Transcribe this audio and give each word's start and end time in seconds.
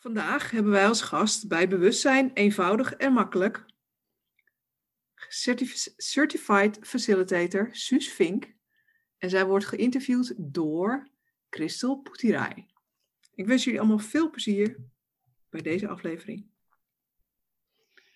Vandaag 0.00 0.50
hebben 0.50 0.72
wij 0.72 0.86
als 0.86 1.00
gast 1.00 1.48
bij 1.48 1.68
Bewustzijn 1.68 2.30
eenvoudig 2.34 2.94
en 2.94 3.12
makkelijk 3.12 3.64
certif- 5.14 5.92
Certified 5.96 6.78
Facilitator 6.82 7.68
Suus 7.72 8.12
Vink. 8.12 8.54
En 9.18 9.30
zij 9.30 9.46
wordt 9.46 9.64
geïnterviewd 9.64 10.34
door 10.36 11.08
Christel 11.50 11.96
Poetirai. 11.96 12.66
Ik 13.34 13.46
wens 13.46 13.64
jullie 13.64 13.80
allemaal 13.80 13.98
veel 13.98 14.30
plezier 14.30 14.76
bij 15.50 15.60
deze 15.60 15.88
aflevering. 15.88 16.50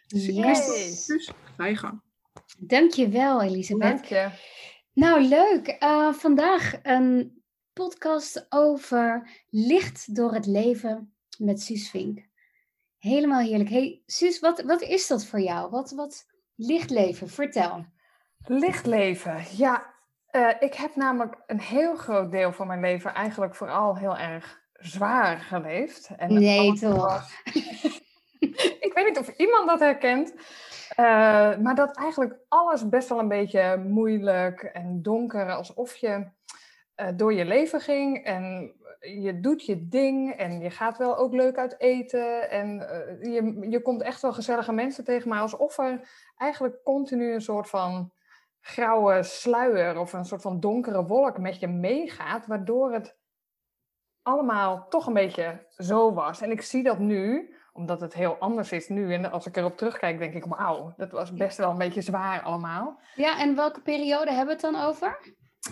Yes. 0.07 0.27
Christel, 0.27 0.75
Suus, 0.75 1.31
ga 1.57 1.67
je 1.67 1.77
gang. 1.77 2.03
Dankjewel, 2.59 3.43
Elisabeth. 3.43 3.91
Dank 3.91 4.05
je. 4.05 4.31
Nou, 4.93 5.23
leuk. 5.23 5.67
Eh, 5.67 6.13
vandaag 6.13 6.75
een 6.83 7.43
podcast 7.73 8.47
over 8.49 9.31
licht 9.51 10.15
door 10.15 10.35
het 10.35 10.47
leven 10.47 11.14
met 11.39 11.61
Suus 11.63 11.91
Vink. 11.91 12.27
Helemaal 12.99 13.41
heerlijk. 13.41 13.71
Hey, 13.71 14.03
Suus, 14.07 14.41
wat, 14.41 14.63
wat 14.63 14.83
is 14.83 15.07
dat 15.07 15.27
voor 15.27 15.41
jou? 15.41 15.71
Wat, 15.71 15.91
wat 15.91 16.27
lichtleven? 16.55 17.29
Vertel. 17.29 17.85
Lichtleven. 18.47 19.43
Ja, 19.57 19.95
eh, 20.27 20.51
ik 20.59 20.75
heb 20.75 20.97
namelijk 20.97 21.37
een 21.47 21.61
heel 21.61 21.97
groot 21.97 22.31
deel 22.31 22.53
van 22.53 22.67
mijn 22.67 22.81
leven 22.81 23.15
eigenlijk 23.15 23.55
vooral 23.55 23.97
heel 23.97 24.17
erg 24.17 24.63
zwaar 24.73 25.39
geleefd. 25.39 26.11
En 26.17 26.33
Nee, 26.35 26.73
toch? 26.73 26.97
was- 26.97 27.33
ik 28.87 28.91
weet 28.95 29.07
niet 29.07 29.19
of 29.19 29.29
iemand 29.29 29.69
dat 29.69 29.81
herkent. 29.81 30.35
eh, 30.89 31.57
maar 31.59 31.75
dat 31.75 31.97
eigenlijk 31.97 32.37
alles 32.49 32.89
best 32.89 33.09
wel 33.09 33.19
een 33.19 33.29
beetje 33.29 33.77
moeilijk 33.77 34.63
en 34.63 35.03
donker, 35.03 35.53
alsof 35.55 35.97
je 35.97 36.27
eh, 36.95 37.09
door 37.17 37.33
je 37.33 37.45
leven 37.45 37.81
ging 37.81 38.25
en 38.25 38.75
je 39.01 39.41
doet 39.41 39.67
je 39.67 39.89
ding 39.89 40.33
en 40.33 40.61
je 40.61 40.71
gaat 40.71 40.99
wel 40.99 41.17
ook 41.17 41.33
leuk 41.33 41.57
uit 41.57 41.81
eten 41.81 42.51
en 42.51 42.89
eh, 42.89 43.35
je, 43.35 43.67
je 43.71 43.83
komt 43.83 44.03
echt 44.03 44.23
wel 44.23 44.33
gezellige 44.33 44.73
mensen 44.73 45.05
tegen, 45.05 45.29
maar 45.29 45.41
alsof 45.41 45.79
er 45.79 46.09
eigenlijk 46.37 46.83
continu 46.83 47.33
een 47.33 47.41
soort 47.41 47.69
van 47.69 48.13
grauwe 48.61 49.23
sluier 49.23 49.99
of 49.99 50.13
een 50.13 50.25
soort 50.25 50.43
van 50.43 50.61
donkere 50.61 51.07
wolk 51.07 51.39
met 51.39 51.61
je 51.61 51.69
meegaat, 51.69 52.47
waardoor 52.47 52.93
het 52.93 53.17
allemaal 54.23 54.89
toch 54.89 55.07
een 55.07 55.13
beetje 55.13 55.67
zo 55.77 56.13
was. 56.13 56.41
En 56.41 56.51
ik 56.51 56.63
zie 56.63 56.83
dat 56.83 56.99
nu, 56.99 57.55
omdat 57.73 58.01
het 58.01 58.15
heel 58.15 58.37
anders 58.39 58.73
is 58.73 58.89
nu. 58.89 59.13
En 59.15 59.31
als 59.31 59.47
ik 59.47 59.57
erop 59.57 59.77
terugkijk, 59.77 60.19
denk 60.19 60.35
ik, 60.35 60.45
wauw, 60.45 60.95
dat 60.97 61.11
was 61.11 61.33
best 61.33 61.57
wel 61.57 61.71
een 61.71 61.79
beetje 61.79 62.01
zwaar 62.01 62.43
allemaal. 62.43 63.01
Ja, 63.15 63.39
en 63.39 63.55
welke 63.55 63.81
periode 63.81 64.31
hebben 64.31 64.57
we 64.57 64.67
het 64.67 64.73
dan 64.73 64.85
over? 64.85 65.21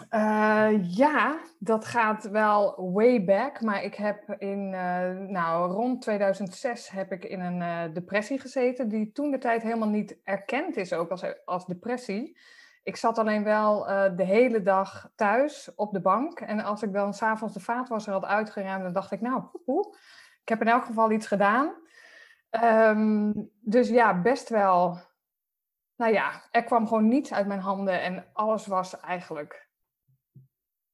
Eh, 0.09 0.97
ja, 0.97 1.41
dat 1.59 1.85
gaat 1.85 2.31
wel 2.31 2.91
way 2.93 3.25
back. 3.25 3.61
Maar 3.61 3.83
ik 3.83 3.95
heb 3.95 4.35
in, 4.39 4.75
eh, 4.75 5.11
nou, 5.11 5.73
rond 5.73 6.03
2006 6.03 6.89
heb 6.91 7.13
ik 7.13 7.25
in 7.25 7.41
een 7.41 7.63
eh, 7.63 7.95
depressie 7.95 8.41
gezeten. 8.41 8.89
Die 8.89 9.13
toen 9.13 9.31
de 9.31 9.39
tijd 9.39 9.63
helemaal 9.63 9.89
niet 9.89 10.19
erkend 10.25 10.77
is 10.77 10.93
ook 10.93 11.11
als, 11.11 11.25
als 11.45 11.67
depressie. 11.67 12.39
Ik 12.83 12.97
zat 12.97 13.19
alleen 13.19 13.45
wel 13.45 13.85
de 14.17 14.25
hele 14.25 14.63
dag 14.63 15.11
thuis 15.15 15.75
op 15.75 15.93
de 15.93 16.01
bank. 16.01 16.41
En 16.41 16.61
als 16.61 16.83
ik 16.83 16.93
dan 16.93 17.15
s'avonds 17.15 17.55
de 17.55 17.61
vaatwasser 17.61 18.13
had 18.13 18.25
uitgeruimd, 18.25 18.83
dan 18.83 18.93
dacht 18.93 19.13
ik, 19.13 19.21
nou, 19.21 19.43
poe, 19.43 19.61
poe, 19.65 19.97
ik 20.43 20.49
heb 20.49 20.61
in 20.61 20.69
elk 20.69 20.85
geval 20.85 21.11
iets 21.11 21.27
gedaan. 21.27 21.75
Ehm, 22.51 23.33
dus 23.61 23.89
ja, 23.89 24.21
best 24.21 24.49
wel. 24.49 24.99
Nou 25.97 26.13
ja, 26.13 26.43
er 26.51 26.65
kwam 26.65 26.87
gewoon 26.87 27.09
niets 27.09 27.33
uit 27.33 27.47
mijn 27.47 27.61
handen 27.61 28.03
en 28.03 28.27
alles 28.33 28.67
was 28.67 29.01
eigenlijk 29.01 29.71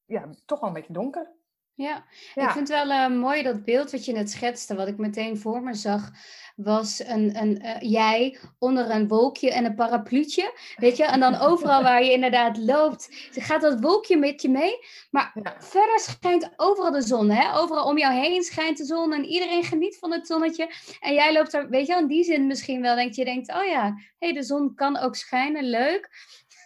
ja, 0.09 0.29
toch 0.45 0.59
wel 0.59 0.69
een 0.69 0.75
beetje 0.75 0.93
donker. 0.93 1.37
Ja, 1.73 2.05
Ja. 2.35 2.43
ik 2.45 2.49
vind 2.51 2.67
het 2.67 2.87
wel 2.87 2.89
eh, 2.97 3.09
mooi 3.09 3.43
dat 3.43 3.63
beeld 3.63 3.91
wat 3.91 4.05
je 4.05 4.11
net 4.13 4.29
schetste. 4.31 4.75
Wat 4.75 4.87
ik 4.87 4.97
meteen 4.97 5.37
voor 5.37 5.61
me 5.63 5.73
zag, 5.73 6.09
was 6.55 6.99
een, 7.05 7.37
een, 7.41 7.61
eh, 7.61 7.89
jij 7.91 8.39
onder 8.57 8.89
een 8.89 9.07
wolkje 9.07 9.51
en 9.51 9.65
een 9.65 9.75
parapluutje. 9.75 10.53
Weet 10.75 10.97
je, 10.97 11.03
en 11.05 11.19
dan 11.19 11.35
overal 11.49 11.83
waar 11.83 12.03
je 12.03 12.11
inderdaad 12.11 12.57
loopt, 12.57 13.07
gaat 13.31 13.61
dat 13.61 13.79
wolkje 13.79 14.17
met 14.17 14.41
je 14.41 14.49
mee. 14.49 14.73
Maar 15.11 15.31
Ja. 15.43 15.55
verder 15.59 15.99
schijnt 15.99 16.49
overal 16.55 16.91
de 16.91 17.01
zon. 17.01 17.29
Hè? 17.29 17.57
Overal 17.57 17.85
om 17.85 17.97
jou 17.97 18.13
heen 18.13 18.43
schijnt 18.43 18.77
de 18.77 18.85
zon 18.85 19.13
en 19.13 19.25
iedereen 19.25 19.63
geniet 19.63 19.97
van 19.97 20.11
het 20.11 20.27
zonnetje. 20.27 20.71
En 20.99 21.13
jij 21.13 21.33
loopt 21.33 21.53
er, 21.53 21.69
weet 21.69 21.87
je, 21.87 21.95
in 21.95 22.07
die 22.07 22.23
zin 22.23 22.47
misschien 22.47 22.81
wel, 22.81 22.95
denk 22.95 23.13
je, 23.13 23.25
denkt, 23.25 23.53
oh 23.55 23.65
ja, 23.65 23.95
hey, 24.17 24.33
de 24.33 24.43
zon 24.43 24.75
kan 24.75 24.97
ook 24.97 25.15
schijnen, 25.15 25.63
leuk. 25.63 26.09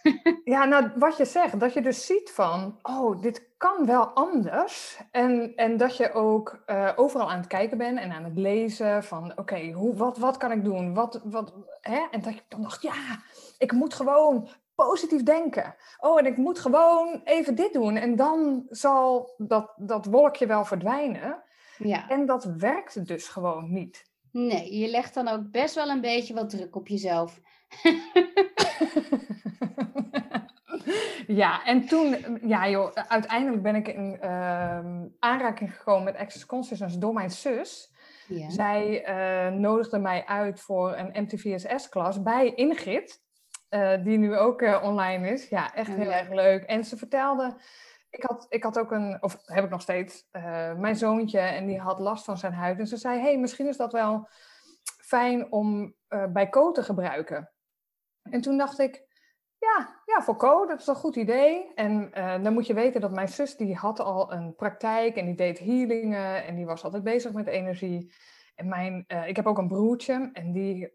Ja, 0.44 0.64
nou, 0.64 0.90
wat 0.96 1.16
je 1.16 1.24
zegt, 1.24 1.60
dat 1.60 1.72
je 1.72 1.82
dus 1.82 2.06
ziet 2.06 2.30
van, 2.30 2.78
oh, 2.82 3.22
dit 3.22 3.48
kan 3.56 3.86
wel 3.86 4.06
anders. 4.06 5.00
En, 5.10 5.52
en 5.56 5.76
dat 5.76 5.96
je 5.96 6.12
ook 6.12 6.62
eh, 6.66 6.92
overal 6.96 7.30
aan 7.30 7.38
het 7.38 7.46
kijken 7.46 7.78
bent 7.78 7.98
en 7.98 8.12
aan 8.12 8.24
het 8.24 8.38
lezen 8.38 9.04
van, 9.04 9.38
oké, 9.38 9.70
hoe 9.70 9.94
wat, 9.96 10.18
wat 10.18 10.36
kan 10.36 10.52
ik 10.52 10.64
doen? 10.64 10.94
Wat, 10.94 11.20
wat, 11.24 11.54
hè? 11.80 12.06
En 12.10 12.20
dat 12.20 12.34
je 12.34 12.42
dan 12.48 12.62
dacht, 12.62 12.82
ja, 12.82 13.22
ik 13.58 13.72
moet 13.72 13.94
gewoon 13.94 14.48
positief 14.74 15.22
denken. 15.22 15.74
Oh, 16.00 16.18
en 16.18 16.26
ik 16.26 16.36
moet 16.36 16.58
gewoon 16.58 17.20
even 17.24 17.54
dit 17.54 17.72
doen. 17.72 17.96
En 17.96 18.16
dan 18.16 18.66
zal 18.68 19.34
dat, 19.36 19.72
dat 19.76 20.06
wolkje 20.06 20.46
wel 20.46 20.64
verdwijnen. 20.64 21.42
Ja, 21.78 22.08
En 22.08 22.26
dat 22.26 22.44
werkt 22.44 23.06
dus 23.06 23.28
gewoon 23.28 23.72
niet. 23.72 24.04
nee, 24.30 24.78
je 24.78 24.88
legt 24.88 25.14
dan 25.14 25.28
ook 25.28 25.50
best 25.50 25.74
wel 25.74 25.88
een 25.88 26.00
beetje 26.00 26.34
wat 26.34 26.50
druk 26.50 26.76
op 26.76 26.88
jezelf. 26.88 27.40
ja, 31.40 31.64
en 31.64 31.86
toen, 31.86 32.38
ja 32.42 32.68
joh, 32.68 32.92
uiteindelijk 33.08 33.62
ben 33.62 33.74
ik 33.74 33.88
in 33.88 34.18
ehm, 34.20 35.06
aanraking 35.18 35.76
gekomen 35.76 36.04
met 36.04 36.16
Access 36.16 36.46
Consciousness 36.46 36.98
door 36.98 37.12
mijn 37.12 37.30
zus. 37.30 37.92
Ja. 38.28 38.50
Zij 38.50 39.04
eh, 39.04 39.52
nodigde 39.52 39.98
mij 39.98 40.26
uit 40.26 40.60
voor 40.60 40.96
een 40.96 41.22
MTVSS-klas 41.22 42.22
bij 42.22 42.54
Ingrid, 42.54 43.22
eh, 43.68 44.04
die 44.04 44.18
nu 44.18 44.36
ook 44.36 44.62
eh, 44.62 44.82
online 44.82 45.28
is. 45.28 45.48
Ja, 45.48 45.74
echt 45.74 45.94
heel 45.94 46.12
erg 46.12 46.28
leuk. 46.28 46.62
En 46.62 46.84
ze 46.84 46.96
vertelde, 46.96 47.56
ik 48.10 48.22
had, 48.22 48.46
ik 48.48 48.62
had 48.62 48.78
ook 48.78 48.90
een, 48.90 49.16
of 49.20 49.38
heb 49.44 49.64
ik 49.64 49.70
nog 49.70 49.80
steeds, 49.80 50.28
mijn 50.76 50.96
zoontje 50.96 51.38
en 51.38 51.66
die 51.66 51.78
had 51.78 51.98
last 51.98 52.24
van 52.24 52.38
zijn 52.38 52.52
huid. 52.52 52.78
En 52.78 52.86
ze 52.86 52.96
zei, 52.96 53.20
hey, 53.20 53.38
misschien 53.38 53.68
is 53.68 53.76
dat 53.76 53.92
wel 53.92 54.28
fijn 55.00 55.52
om 55.52 55.94
bij 56.28 56.48
Co 56.48 56.70
te 56.70 56.82
gebruiken. 56.82 57.53
En 58.30 58.40
toen 58.40 58.58
dacht 58.58 58.78
ik, 58.78 59.02
ja, 59.58 60.02
ja, 60.06 60.22
voor 60.22 60.36
Co, 60.36 60.66
dat 60.66 60.80
is 60.80 60.86
een 60.86 60.94
goed 60.94 61.16
idee. 61.16 61.74
En 61.74 62.12
eh, 62.12 62.42
dan 62.42 62.52
moet 62.52 62.66
je 62.66 62.74
weten 62.74 63.00
dat 63.00 63.10
mijn 63.10 63.28
zus, 63.28 63.56
die 63.56 63.74
had 63.74 64.00
al 64.00 64.32
een 64.32 64.54
praktijk 64.54 65.16
en 65.16 65.26
die 65.26 65.34
deed 65.34 65.58
healingen 65.58 66.44
en 66.44 66.54
die 66.54 66.66
was 66.66 66.84
altijd 66.84 67.02
bezig 67.02 67.32
met 67.32 67.46
energie. 67.46 68.12
En 68.54 68.68
mijn, 68.68 69.04
eh, 69.06 69.28
ik 69.28 69.36
heb 69.36 69.46
ook 69.46 69.58
een 69.58 69.68
broertje 69.68 70.30
en 70.32 70.52
die 70.52 70.92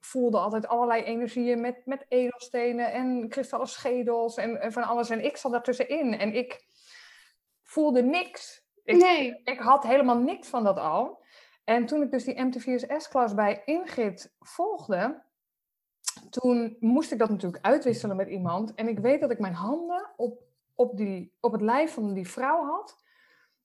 voelde 0.00 0.38
altijd 0.38 0.68
allerlei 0.68 1.02
energieën 1.02 1.60
met, 1.60 1.86
met 1.86 2.04
edelstenen 2.08 2.92
en 2.92 3.28
kristallen 3.28 3.68
schedels 3.68 4.36
en, 4.36 4.60
en 4.60 4.72
van 4.72 4.82
alles. 4.82 5.10
En 5.10 5.24
ik 5.24 5.36
zat 5.36 5.52
daartussenin 5.52 6.18
en 6.18 6.34
ik 6.34 6.64
voelde 7.62 8.02
niks. 8.02 8.66
Ik, 8.84 8.96
Nee. 8.96 9.40
ik 9.44 9.58
had 9.58 9.82
helemaal 9.82 10.18
niks 10.18 10.48
van 10.48 10.64
dat 10.64 10.78
al. 10.78 11.24
En 11.64 11.86
toen 11.86 12.02
ik 12.02 12.10
dus 12.10 12.24
die 12.24 12.46
MT4S-klas 12.46 13.34
bij 13.34 13.62
Ingrid 13.64 14.34
volgde, 14.40 15.22
toen 16.30 16.76
moest 16.80 17.12
ik 17.12 17.18
dat 17.18 17.28
natuurlijk 17.28 17.64
uitwisselen 17.64 18.16
met 18.16 18.28
iemand. 18.28 18.74
En 18.74 18.88
ik 18.88 18.98
weet 18.98 19.20
dat 19.20 19.30
ik 19.30 19.38
mijn 19.38 19.54
handen 19.54 20.10
op, 20.16 20.42
op, 20.74 20.96
die, 20.96 21.32
op 21.40 21.52
het 21.52 21.60
lijf 21.60 21.92
van 21.94 22.14
die 22.14 22.28
vrouw 22.28 22.64
had. 22.64 22.96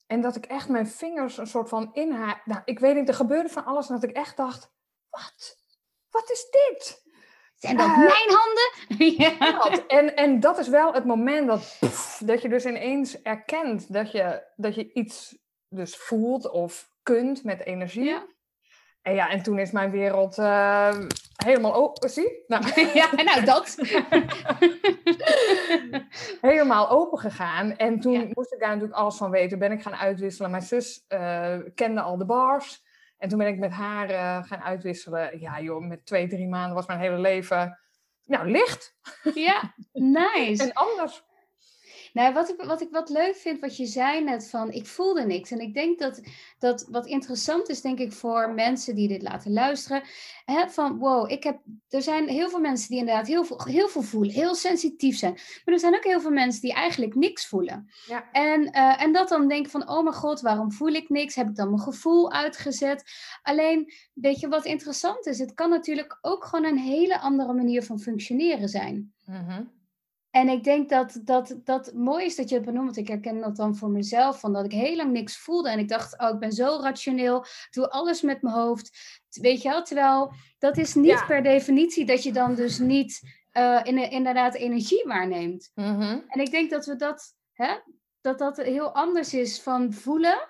En 0.07 0.22
dat 0.22 0.35
ik 0.35 0.46
echt 0.46 0.69
mijn 0.69 0.88
vingers 0.88 1.38
een 1.38 1.47
soort 1.47 1.69
van 1.69 1.90
in 1.94 2.12
haar... 2.12 2.41
Nou, 2.46 2.62
ik 2.66 2.79
weet 2.79 2.96
niet, 2.96 3.07
er 3.07 3.13
gebeurde 3.13 3.50
van 3.50 3.66
alles. 3.66 3.88
En 3.90 3.94
dat 3.94 4.09
ik 4.09 4.16
echt 4.16 4.38
dacht, 4.38 4.72
wat? 5.09 5.57
Wat 6.09 6.31
is 6.31 6.47
dit? 6.50 7.03
Zijn 7.56 7.78
dat 7.78 7.88
Eh, 7.88 7.97
mijn 7.97 8.38
handen? 8.38 8.72
ja. 9.40 9.52
Dat. 9.52 9.85
En, 9.85 10.16
en 10.16 10.40
dat 10.40 10.57
is 10.57 10.68
wel 10.68 10.94
het 10.94 11.06
moment 11.06 11.47
dat, 11.47 11.78
pff, 11.79 12.22
dat 12.25 12.41
je 12.41 12.50
dus 12.50 12.66
ineens 12.66 13.22
erkent 13.22 13.94
dat 13.94 14.12
je, 14.12 14.44
dat 14.56 14.75
je 14.75 14.94
iets 14.94 15.38
dus 15.69 15.97
voelt 15.97 16.50
of 16.50 16.91
kunt 17.03 17.44
met 17.44 17.66
energie. 17.66 18.03
Ja. 18.03 18.26
En 19.03 19.14
ja, 19.14 19.29
en 19.29 19.44
toen 19.44 19.59
is 19.59 19.72
mijn 19.72 19.91
wereld 19.91 20.38
eh, 20.38 20.97
helemaal 21.46 21.73
open. 21.73 22.09
Zie? 22.09 22.44
Nou, 22.47 22.64
ja, 23.00 23.09
nou 23.16 23.46
dat. 23.46 23.76
helemaal 26.41 26.90
open 26.90 27.20
gegaan. 27.20 27.76
En 27.78 28.00
toen 28.00 28.14
Ja. 28.14 28.26
moest 28.34 28.53
ik 28.53 28.59
daar 28.59 28.70
natuurlijk 28.70 29.00
alles 29.00 29.16
van 29.16 29.32
weten. 29.32 29.59
Ben 29.59 29.72
ik 29.72 29.82
gaan 29.82 29.96
uitwisselen. 29.96 30.52
Mijn 30.52 30.64
zus 30.64 31.05
eh, 31.08 31.58
kende 31.76 32.02
al 32.02 32.17
de 32.17 32.26
bars. 32.26 32.84
En 33.17 33.29
toen 33.29 33.38
ben 33.38 33.47
ik 33.47 33.59
met 33.59 33.72
haar 33.72 34.09
eh, 34.09 34.44
gaan 34.44 34.61
uitwisselen. 34.61 35.40
Ja 35.40 35.61
joh, 35.61 35.88
met 35.88 36.06
twee, 36.06 36.28
drie 36.28 36.47
maanden 36.47 36.76
was 36.76 36.88
mijn 36.88 36.99
hele 36.99 37.20
leven... 37.20 37.78
Nou, 38.26 38.52
licht 38.52 38.96
ja, 39.34 39.73
nice. 39.91 40.64
en 40.64 40.73
anders. 40.73 41.23
Nou, 42.13 42.33
wat 42.33 42.49
ik, 42.49 42.61
wat 42.61 42.81
ik 42.81 42.91
wat 42.91 43.09
leuk 43.09 43.35
vind, 43.35 43.59
wat 43.59 43.77
je 43.77 43.85
zei 43.85 44.23
net 44.23 44.49
van, 44.49 44.71
ik 44.71 44.85
voelde 44.85 45.25
niks. 45.25 45.51
En 45.51 45.59
ik 45.59 45.73
denk 45.73 45.99
dat, 45.99 46.21
dat 46.59 46.87
wat 46.89 47.05
interessant 47.05 47.69
is, 47.69 47.81
denk 47.81 47.99
ik, 47.99 48.11
voor 48.11 48.53
mensen 48.53 48.95
die 48.95 49.07
dit 49.07 49.21
laten 49.21 49.53
luisteren. 49.53 50.03
Hè, 50.45 50.69
van, 50.69 50.97
wow, 50.97 51.31
ik 51.31 51.43
heb, 51.43 51.59
er 51.89 52.01
zijn 52.01 52.27
heel 52.27 52.49
veel 52.49 52.59
mensen 52.59 52.89
die 52.89 52.97
inderdaad 52.97 53.27
heel 53.27 53.43
veel, 53.43 53.63
heel 53.63 53.87
veel 53.87 54.01
voelen, 54.01 54.33
heel 54.33 54.55
sensitief 54.55 55.17
zijn. 55.17 55.33
Maar 55.33 55.73
er 55.73 55.79
zijn 55.79 55.95
ook 55.95 56.03
heel 56.03 56.21
veel 56.21 56.31
mensen 56.31 56.61
die 56.61 56.73
eigenlijk 56.73 57.15
niks 57.15 57.47
voelen. 57.47 57.91
Ja. 58.07 58.31
En, 58.31 58.71
eh, 58.71 59.01
en 59.01 59.13
dat 59.13 59.29
dan 59.29 59.47
denken 59.47 59.71
van, 59.71 59.89
oh 59.89 60.03
mijn 60.03 60.15
god, 60.15 60.41
waarom 60.41 60.71
voel 60.71 60.91
ik 60.93 61.09
niks? 61.09 61.35
Heb 61.35 61.47
ik 61.47 61.55
dan 61.55 61.69
mijn 61.69 61.81
gevoel 61.81 62.31
uitgezet? 62.31 63.03
Alleen, 63.41 63.93
weet 64.13 64.39
je 64.39 64.47
wat 64.47 64.65
interessant 64.65 65.25
is? 65.25 65.39
Het 65.39 65.53
kan 65.53 65.69
natuurlijk 65.69 66.17
ook 66.21 66.45
gewoon 66.45 66.65
een 66.65 66.77
hele 66.77 67.19
andere 67.19 67.53
manier 67.53 67.83
van 67.83 67.99
functioneren 67.99 68.69
zijn. 68.69 69.13
Mhm. 69.25 69.63
En 70.34 70.50
ik 70.50 70.64
denk 70.64 70.90
dat, 70.90 71.20
dat 71.24 71.56
dat 71.64 71.94
mooi 71.94 72.26
is 72.26 72.35
dat 72.35 72.50
je 72.50 72.56
het 72.56 72.66
benoemt. 72.66 72.85
Want 72.85 72.97
ik 72.97 73.08
herken 73.08 73.40
dat 73.40 73.56
dan 73.56 73.76
voor 73.76 73.90
mezelf. 73.90 74.40
Van 74.40 74.53
dat 74.53 74.66
ik 74.66 74.72
heel 74.72 74.96
lang 74.96 75.12
niks 75.12 75.38
voelde. 75.38 75.70
En 75.70 75.80
ik 75.80 75.88
dacht, 75.88 76.20
oh, 76.20 76.30
ik 76.30 76.40
ben 76.40 76.52
zo 76.52 76.80
rationeel. 76.82 77.46
Doe 77.72 77.90
alles 77.90 78.22
met 78.22 78.41
mijn 78.41 78.56
hoofd. 78.56 78.91
Weet 79.30 79.62
je 79.62 79.70
wel? 79.70 79.84
Terwijl 79.84 80.34
dat 80.58 80.78
is 80.78 80.94
niet 80.96 81.06
Ja. 81.06 81.26
per 81.26 81.44
definitie 81.44 82.06
dat 82.06 82.24
je 82.24 82.32
dan 82.32 82.56
dus 82.56 82.80
niet 82.80 83.20
eh, 83.52 83.80
in, 83.84 83.97
inderdaad 84.12 84.56
energie 84.56 85.03
waarneemt. 85.08 85.72
Mhm. 85.76 86.20
En 86.28 86.40
ik 86.41 86.52
denk 86.52 86.70
dat 86.70 86.85
we 86.85 86.96
dat, 86.96 87.35
hè, 87.52 87.76
dat 88.22 88.38
dat 88.40 88.58
heel 88.58 88.94
anders 88.94 89.34
is 89.34 89.62
van 89.62 89.94
voelen 89.94 90.50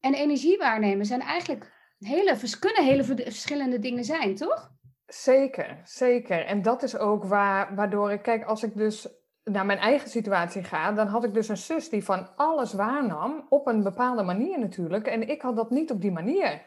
en 0.00 0.14
energie 0.14 0.58
waarnemen. 0.58 1.06
Zijn 1.06 1.20
eigenlijk 1.20 1.72
hele, 1.98 2.38
kunnen 2.58 2.84
hele 2.84 3.04
ver- 3.04 3.22
verschillende 3.22 3.78
dingen 3.78 4.04
zijn, 4.04 4.34
toch? 4.34 4.73
Zeker, 5.06 5.80
zeker. 5.84 6.46
En 6.46 6.62
dat 6.62 6.82
is 6.82 6.96
ook 6.96 7.24
waar, 7.24 7.74
waardoor 7.74 8.12
ik, 8.12 8.22
kijk, 8.22 8.44
als 8.44 8.62
ik 8.62 8.76
dus 8.76 9.08
naar 9.44 9.66
mijn 9.66 9.78
eigen 9.78 10.10
situatie 10.10 10.64
ga, 10.64 10.92
dan 10.92 11.06
had 11.06 11.24
ik 11.24 11.34
dus 11.34 11.48
een 11.48 11.56
zus 11.56 11.88
die 11.88 12.04
van 12.04 12.36
alles 12.36 12.72
waarnam, 12.72 13.46
op 13.48 13.66
een 13.66 13.82
bepaalde 13.82 14.22
manier 14.22 14.58
natuurlijk. 14.58 15.06
En 15.06 15.28
ik 15.28 15.42
had 15.42 15.56
dat 15.56 15.70
niet 15.70 15.90
op 15.90 16.00
die 16.00 16.12
manier. 16.12 16.62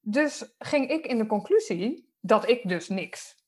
Dus 0.00 0.54
ging 0.58 0.90
ik 0.90 1.06
in 1.06 1.18
de 1.18 1.26
conclusie 1.26 2.16
dat 2.20 2.48
ik 2.48 2.68
dus 2.68 2.88
niks, 2.88 3.47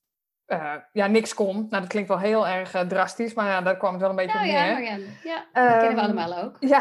eh, 0.51 0.73
ja, 0.91 1.07
niks 1.07 1.33
kon. 1.33 1.55
Nou, 1.55 1.69
dat 1.69 1.87
klinkt 1.87 2.09
wel 2.09 2.19
heel 2.19 2.47
erg 2.47 2.73
eh, 2.73 2.81
drastisch, 2.81 3.33
maar 3.33 3.47
ja, 3.47 3.61
daar 3.61 3.77
kwam 3.77 3.91
het 3.91 4.01
wel 4.01 4.09
een 4.09 4.15
beetje 4.15 4.33
Nou 4.37 4.47
op 4.49 4.53
ja, 4.53 4.63
neer. 4.63 4.73
Marianne. 4.73 5.05
Ja, 5.23 5.35
dat 5.35 5.63
kennen 5.63 5.81
we 5.95 5.95
Ehm, 5.95 6.19
allemaal 6.19 6.43
ook. 6.43 6.55
Ja, 6.59 6.79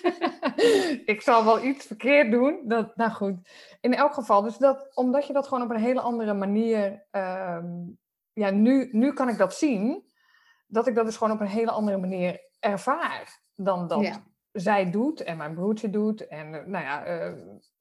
ik 1.14 1.20
zal 1.22 1.44
wel 1.44 1.64
iets 1.64 1.86
verkeerd 1.86 2.30
doen. 2.30 2.60
Dat, 2.64 2.96
nou 2.96 3.10
goed, 3.10 3.34
in 3.80 3.94
elk 3.94 4.14
geval. 4.14 4.42
Dus 4.42 4.56
dat, 4.56 4.90
omdat 4.94 5.26
je 5.26 5.32
dat 5.32 5.48
gewoon 5.48 5.64
op 5.64 5.70
een 5.70 5.76
hele 5.80 6.00
andere 6.00 6.34
manier. 6.34 7.06
ehm, 7.10 7.66
ja, 8.32 8.50
nu, 8.50 8.88
nu 8.92 9.12
kan 9.12 9.28
ik 9.28 9.38
dat 9.38 9.54
zien. 9.54 10.08
Dat 10.66 10.86
ik 10.86 10.94
dat 10.94 11.04
dus 11.04 11.16
gewoon 11.16 11.32
op 11.32 11.40
een 11.40 11.46
hele 11.46 11.70
andere 11.70 11.96
manier 11.98 12.40
ervaar. 12.60 13.40
Dan 13.54 13.88
dat 13.88 14.00
Ja. 14.00 14.22
zij 14.52 14.90
doet 14.90 15.22
en 15.22 15.36
mijn 15.36 15.54
broertje 15.54 15.90
doet. 15.90 16.26
En 16.26 16.54
eh, 16.54 16.66
nou 16.66 16.84
ja, 16.84 17.34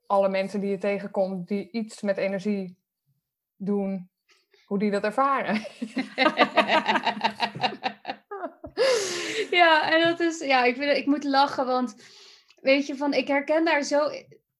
alle 0.06 0.30
mensen 0.30 0.60
die 0.60 0.70
je 0.70 0.78
tegenkomt 0.78 1.48
die 1.48 1.72
iets 1.72 2.02
met 2.02 2.18
energie 2.18 2.78
doen. 3.56 4.10
Hoe 4.70 4.80
die 4.80 4.92
dat 4.92 5.04
ervaren. 5.04 5.56
ja, 9.60 9.92
en 9.92 10.04
dat 10.04 10.20
is, 10.20 10.40
ja, 10.40 10.64
ik, 10.64 10.76
vind, 10.76 10.98
ik 10.98 11.06
moet 11.06 11.24
lachen, 11.24 11.66
want 11.66 11.96
weet 12.62 12.88
je, 12.88 12.96
van, 12.96 13.14
ik 13.14 13.28
herken 13.28 13.66
daar 13.66 13.84
zo, 13.84 14.10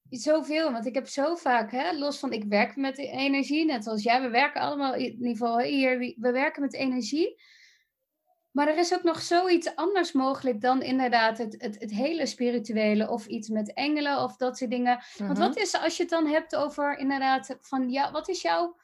zoveel. 0.10 0.72
Want 0.72 0.86
ik 0.86 0.94
heb 0.94 1.08
zo 1.08 1.36
vaak, 1.36 1.72
hè, 1.72 1.92
los 1.98 2.20
van, 2.20 2.34
ik 2.34 2.44
werk 2.44 2.76
met 2.76 2.98
energie, 2.98 3.66
net 3.66 3.84
zoals 3.84 4.04
jij, 4.04 4.22
we 4.22 4.30
werken 4.30 4.62
allemaal, 4.62 4.94
in 4.94 5.02
ieder 5.02 5.30
geval 5.30 5.60
hier, 5.60 5.98
we 6.18 6.32
werken 6.32 6.62
met 6.62 6.74
energie. 6.74 7.42
Maar 8.52 8.68
er 8.68 8.78
is 8.78 8.94
ook 8.94 9.04
nog 9.04 9.22
zoiets 9.22 9.76
anders 9.76 10.12
mogelijk 10.12 10.62
dan 10.62 10.82
inderdaad 10.82 11.38
het, 11.38 11.56
het, 11.58 11.80
het 11.80 11.92
hele 11.92 12.26
spirituele 12.26 13.10
of 13.10 13.26
iets 13.26 13.50
met 13.50 13.74
engelen 13.74 14.24
of 14.24 14.36
dat 14.36 14.58
soort 14.58 14.72
dingen. 14.72 15.04
Want 15.18 15.38
Mhm. 15.38 15.48
wat 15.48 15.58
is, 15.58 15.82
als 15.82 15.98
je 15.98 16.04
het 16.04 16.12
dan 16.12 16.28
hebt 16.28 16.56
over 16.56 16.98
inderdaad, 16.98 17.58
van 17.62 17.90
ja, 17.90 18.12
wat 18.12 18.30
is 18.30 18.42
jouw, 18.42 18.76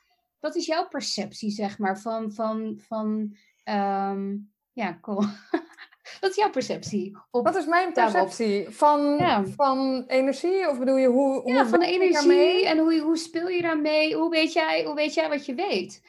wat 0.46 0.56
is 0.56 0.66
jouw 0.66 0.88
perceptie, 0.88 1.52
zeg 1.52 1.78
maar, 1.78 2.00
van, 2.00 2.32
van, 2.32 2.80
van 2.88 3.36
ehm, 3.64 4.36
ja, 4.72 4.98
cool. 5.02 5.22
wat 6.22 6.30
is 6.30 6.36
jouw 6.36 6.50
perceptie? 6.50 7.18
Op, 7.32 7.46
Wat 7.46 7.56
is 7.56 7.66
mijn 7.66 7.94
daarop. 7.94 8.14
perceptie 8.14 8.70
van, 8.70 9.18
Ja. 9.18 9.46
van 9.46 10.04
energie? 10.08 10.70
Of 10.70 10.80
bedoel 10.80 10.98
je 10.98 11.08
hoe, 11.08 11.42
hoe 11.42 11.54
ja, 11.54 11.66
van 11.66 11.82
energie 11.82 12.68
en 12.68 12.78
hoe, 12.78 13.00
hoe 13.00 13.18
speel 13.18 13.48
je 13.48 13.62
daarmee? 13.62 14.16
Hoe 14.16 14.30
weet, 14.30 14.54
jij, 14.54 14.84
hoe 14.86 14.96
weet 14.96 15.14
jij 15.14 15.30
wat 15.30 15.46
je 15.46 15.54
weet? 15.56 16.02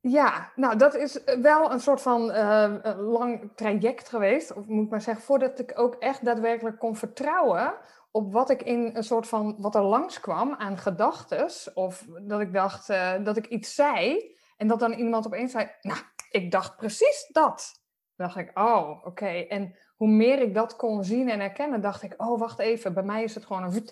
Ja, 0.00 0.52
nou 0.54 0.76
dat 0.76 0.94
is 0.94 1.18
wel 1.40 1.72
een 1.72 1.80
soort 1.80 2.00
van 2.00 2.30
eh, 2.30 2.74
lang 2.98 3.50
traject 3.54 4.08
geweest. 4.08 4.54
Of 4.54 4.66
moet 4.66 4.84
ik 4.84 4.90
maar 4.90 5.02
zeggen, 5.02 5.24
voordat 5.24 5.58
ik 5.58 5.72
ook 5.74 5.94
echt 5.94 6.24
daadwerkelijk 6.24 6.78
kon 6.78 6.96
vertrouwen 6.96 7.74
op 8.14 8.32
wat 8.32 8.50
ik 8.50 8.62
in 8.62 8.90
een 8.94 9.04
soort 9.04 9.28
van, 9.28 9.56
wat 9.58 9.74
er 9.74 9.82
langskwam 9.82 10.54
aan 10.54 10.78
gedachtes. 10.78 11.72
Of 11.72 12.06
dat 12.22 12.40
ik 12.40 12.52
dacht 12.52 12.88
eh, 12.88 13.24
dat 13.24 13.36
ik 13.36 13.46
iets 13.46 13.74
zei 13.74 14.32
en 14.56 14.66
dat 14.68 14.80
dan 14.80 14.92
iemand 14.92 15.26
opeens 15.26 15.52
zei, 15.52 15.70
nou, 15.80 15.98
ik 16.30 16.50
dacht 16.50 16.76
precies 16.76 17.28
dat. 17.32 17.82
Dan 18.16 18.26
dacht 18.26 18.38
ik, 18.38 18.58
oh, 18.58 19.06
oké. 19.06 19.26
En 19.26 19.76
hoe 19.96 20.08
meer 20.08 20.38
ik 20.38 20.54
dat 20.54 20.76
kon 20.76 21.04
zien 21.04 21.30
en 21.30 21.40
herkennen, 21.40 21.80
dacht 21.80 22.02
ik, 22.02 22.14
oh, 22.16 22.38
wacht 22.38 22.58
even, 22.58 22.94
bij 22.94 23.02
mij 23.02 23.22
is 23.22 23.34
het 23.34 23.46
gewoon 23.46 23.62
een... 23.62 23.88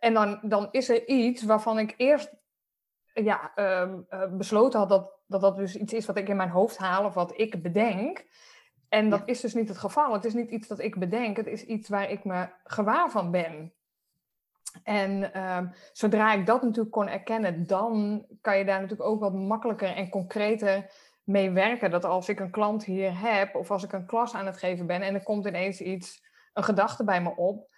En 0.00 0.14
dan, 0.14 0.40
dan 0.42 0.68
is 0.70 0.88
er 0.88 1.08
iets 1.08 1.42
waarvan 1.42 1.78
ik 1.78 1.94
eerst 1.96 2.32
ja, 3.12 3.52
ehm, 3.54 4.00
eh, 4.08 4.32
besloten 4.32 4.78
had 4.78 4.88
dat, 4.88 5.12
dat 5.26 5.40
dat 5.40 5.56
dus 5.56 5.76
iets 5.76 5.92
is 5.92 6.06
wat 6.06 6.16
ik 6.16 6.28
in 6.28 6.36
mijn 6.36 6.50
hoofd 6.50 6.76
haal 6.76 7.04
of 7.04 7.14
wat 7.14 7.38
ik 7.38 7.62
bedenk. 7.62 8.26
En 8.90 9.10
dat 9.10 9.18
Ja. 9.18 9.26
is 9.26 9.40
dus 9.40 9.54
niet 9.54 9.68
het 9.68 9.78
geval. 9.78 10.12
Het 10.12 10.24
is 10.24 10.34
niet 10.34 10.50
iets 10.50 10.68
dat 10.68 10.78
ik 10.78 10.98
bedenk. 10.98 11.36
Het 11.36 11.46
is 11.46 11.64
iets 11.64 11.88
waar 11.88 12.10
ik 12.10 12.24
me 12.24 12.48
gewaar 12.64 13.10
van 13.10 13.30
ben. 13.30 13.74
En 14.82 15.32
ehm, 15.32 15.66
zodra 15.92 16.32
ik 16.32 16.46
dat 16.46 16.62
natuurlijk 16.62 16.90
kon 16.90 17.08
erkennen, 17.08 17.66
dan 17.66 18.26
kan 18.40 18.58
je 18.58 18.64
daar 18.64 18.80
natuurlijk 18.80 19.08
ook 19.08 19.20
wat 19.20 19.34
makkelijker 19.34 19.88
en 19.96 20.08
concreter 20.10 20.92
mee 21.24 21.50
werken. 21.50 21.90
Dat 21.90 22.04
als 22.04 22.28
ik 22.28 22.40
een 22.40 22.50
klant 22.50 22.84
hier 22.84 23.20
heb, 23.20 23.54
of 23.54 23.70
als 23.70 23.82
ik 23.84 23.92
een 23.92 24.06
klas 24.06 24.34
aan 24.34 24.46
het 24.46 24.58
geven 24.58 24.86
ben 24.86 25.02
en 25.02 25.14
er 25.14 25.22
komt 25.22 25.46
ineens 25.46 25.80
iets, 25.80 26.24
een 26.52 26.64
gedachte 26.64 27.04
bij 27.04 27.22
me 27.22 27.36
op, 27.36 27.68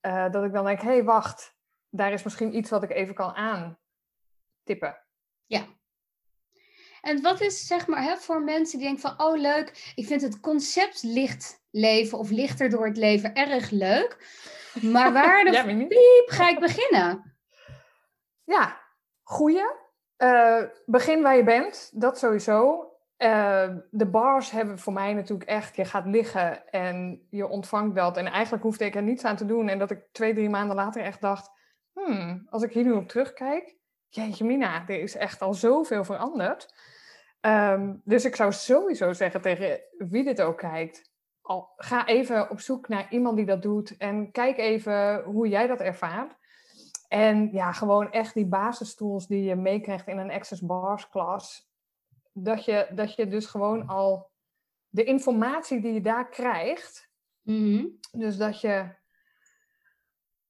eh, 0.00 0.30
dat 0.30 0.44
ik 0.44 0.52
dan 0.52 0.64
denk, 0.64 0.80
hé, 0.80 0.88
hey, 0.88 1.04
wacht, 1.04 1.56
daar 1.88 2.12
is 2.12 2.22
misschien 2.22 2.56
iets 2.56 2.70
wat 2.70 2.82
ik 2.82 2.90
even 2.90 3.14
kan 3.14 3.34
aantippen. 3.34 4.96
En 7.02 7.22
wat 7.22 7.40
is, 7.40 7.66
zeg 7.66 7.86
maar, 7.86 8.02
hè, 8.02 8.16
voor 8.16 8.42
mensen 8.42 8.78
die 8.78 8.86
denken 8.86 9.10
van, 9.10 9.26
oh 9.26 9.40
leuk, 9.40 9.92
ik 9.94 10.06
vind 10.06 10.22
het 10.22 10.40
concept 10.40 11.02
licht 11.02 11.64
leven 11.70 12.18
of 12.18 12.30
lichter 12.30 12.70
door 12.70 12.86
het 12.86 12.96
leven 12.96 13.34
erg 13.34 13.70
leuk. 13.70 14.16
Maar 14.82 15.12
waar 15.22 15.44
de 15.44 15.50
Ja, 15.50 15.64
piep 15.64 16.24
ga 16.26 16.48
ik 16.48 16.60
beginnen? 16.60 17.34
Ja, 18.44 18.80
goeie. 19.22 19.64
Eh, 20.16 20.62
begin 20.86 21.22
waar 21.22 21.36
je 21.36 21.44
bent, 21.44 21.90
dat 21.94 22.18
sowieso. 22.18 22.86
Eh, 23.16 23.68
de 23.90 24.06
bars 24.06 24.50
hebben 24.50 24.78
voor 24.78 24.92
mij 24.92 25.12
natuurlijk 25.12 25.48
echt, 25.48 25.76
je 25.76 25.84
gaat 25.84 26.06
liggen 26.06 26.70
en 26.70 27.26
je 27.30 27.48
ontvangt 27.48 27.96
dat. 27.96 28.16
En 28.16 28.26
eigenlijk 28.26 28.62
hoefde 28.62 28.84
ik 28.84 28.94
er 28.94 29.02
niets 29.02 29.24
aan 29.24 29.36
te 29.36 29.46
doen. 29.46 29.68
En 29.68 29.78
dat 29.78 29.90
ik 29.90 30.04
twee, 30.12 30.34
drie 30.34 30.50
maanden 30.50 30.76
later 30.76 31.02
echt 31.02 31.20
dacht, 31.20 31.50
hmm, 31.92 32.46
als 32.50 32.62
ik 32.62 32.72
hier 32.72 32.84
nu 32.84 32.92
op 32.92 33.08
terugkijk, 33.08 33.76
jeetje 34.08 34.44
mina, 34.44 34.88
er 34.88 35.00
is 35.00 35.16
echt 35.16 35.40
al 35.40 35.54
zoveel 35.54 36.04
veranderd. 36.04 36.74
Ehm, 37.42 37.94
dus 38.04 38.24
ik 38.24 38.36
zou 38.36 38.52
sowieso 38.52 39.12
zeggen 39.12 39.40
tegen 39.40 39.80
wie 39.98 40.24
dit 40.24 40.40
ook 40.40 40.58
kijkt, 40.58 41.10
al, 41.40 41.72
ga 41.76 42.06
even 42.06 42.50
op 42.50 42.60
zoek 42.60 42.88
naar 42.88 43.06
iemand 43.10 43.36
die 43.36 43.46
dat 43.46 43.62
doet 43.62 43.96
en 43.96 44.30
kijk 44.30 44.58
even 44.58 45.22
hoe 45.22 45.48
jij 45.48 45.66
dat 45.66 45.80
ervaart. 45.80 46.36
En 47.08 47.52
ja, 47.52 47.72
gewoon 47.72 48.12
echt 48.12 48.34
die 48.34 48.46
basistools 48.46 49.26
die 49.26 49.44
je 49.44 49.56
meekrijgt 49.56 50.06
in 50.06 50.18
een 50.18 50.30
Access 50.30 50.60
Bars 50.60 51.08
klas. 51.08 51.70
Dat 52.32 52.64
je, 52.64 52.88
dat 52.94 53.14
je 53.14 53.26
dus 53.26 53.46
gewoon 53.46 53.86
al 53.86 54.30
de 54.88 55.04
informatie 55.04 55.80
die 55.80 55.92
je 55.92 56.00
daar 56.00 56.28
krijgt. 56.28 57.10
Mhm. 57.42 57.86
Dus 58.12 58.36
dat 58.36 58.60
je. 58.60 59.00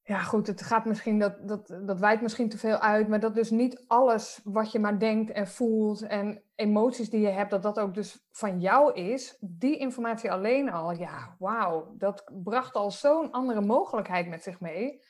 Ja, 0.05 0.19
goed, 0.19 0.47
het 0.47 0.63
gaat 0.63 0.85
misschien, 0.85 1.19
dat, 1.19 1.49
dat, 1.49 1.79
dat 1.83 1.99
wijdt 1.99 2.23
misschien 2.23 2.49
te 2.49 2.59
veel 2.59 2.79
uit. 2.79 3.09
Maar 3.09 3.21
dat 3.21 3.35
dus 3.35 3.51
niet 3.51 3.85
alles 3.87 4.41
wat 4.45 4.73
je 4.73 4.79
maar 4.79 4.99
denkt 4.99 5.31
en 5.31 5.49
voelt. 5.49 6.03
en 6.03 6.43
emoties 6.55 7.11
die 7.11 7.21
je 7.21 7.29
hebt, 7.29 7.51
dat 7.51 7.63
dat 7.63 7.79
ook 7.79 7.95
dus 7.95 8.27
van 8.31 8.61
jou 8.61 8.95
is. 8.95 9.37
Die 9.41 9.79
informatie 9.79 10.33
alleen 10.33 10.71
al, 10.71 10.93
ja, 10.93 11.37
wauw. 11.39 11.95
Dat 11.99 12.25
bracht 12.43 12.75
al 12.75 12.91
zo'n 12.91 13.31
andere 13.31 13.61
mogelijkheid 13.61 14.29
met 14.29 14.43
zich 14.43 14.61
mee 14.61 15.03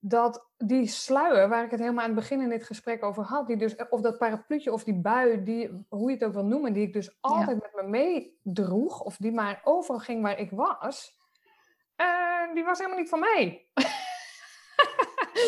dat 0.00 0.48
die 0.56 0.86
sluier, 0.86 1.48
waar 1.48 1.64
ik 1.64 1.70
het 1.70 1.80
helemaal 1.80 2.04
aan 2.04 2.10
het 2.10 2.18
begin 2.18 2.40
in 2.40 2.48
dit 2.48 2.64
gesprek 2.64 3.04
over 3.04 3.24
had, 3.24 3.46
die 3.46 3.56
dus, 3.56 3.76
of 3.88 4.00
dat 4.00 4.18
parapluutje 4.18 4.72
of 4.72 4.84
die 4.84 5.00
bui, 5.00 5.42
die, 5.42 5.86
hoe 5.88 6.10
je 6.10 6.16
het 6.16 6.24
ook 6.24 6.32
wil 6.32 6.44
noemen, 6.44 6.72
die 6.72 6.86
ik 6.86 6.92
dus 6.92 7.16
altijd 7.20 7.60
met 7.60 7.72
me 7.74 7.88
meedroeg, 7.88 9.00
of 9.00 9.16
die 9.16 9.32
maar 9.32 9.60
overal 9.64 10.00
ging 10.00 10.22
waar 10.22 10.38
ik 10.38 10.50
was, 10.50 11.18
eh, 11.96 12.54
die 12.54 12.64
was 12.64 12.78
helemaal 12.78 12.98
niet 12.98 13.08
van 13.08 13.20
mij. 13.20 13.66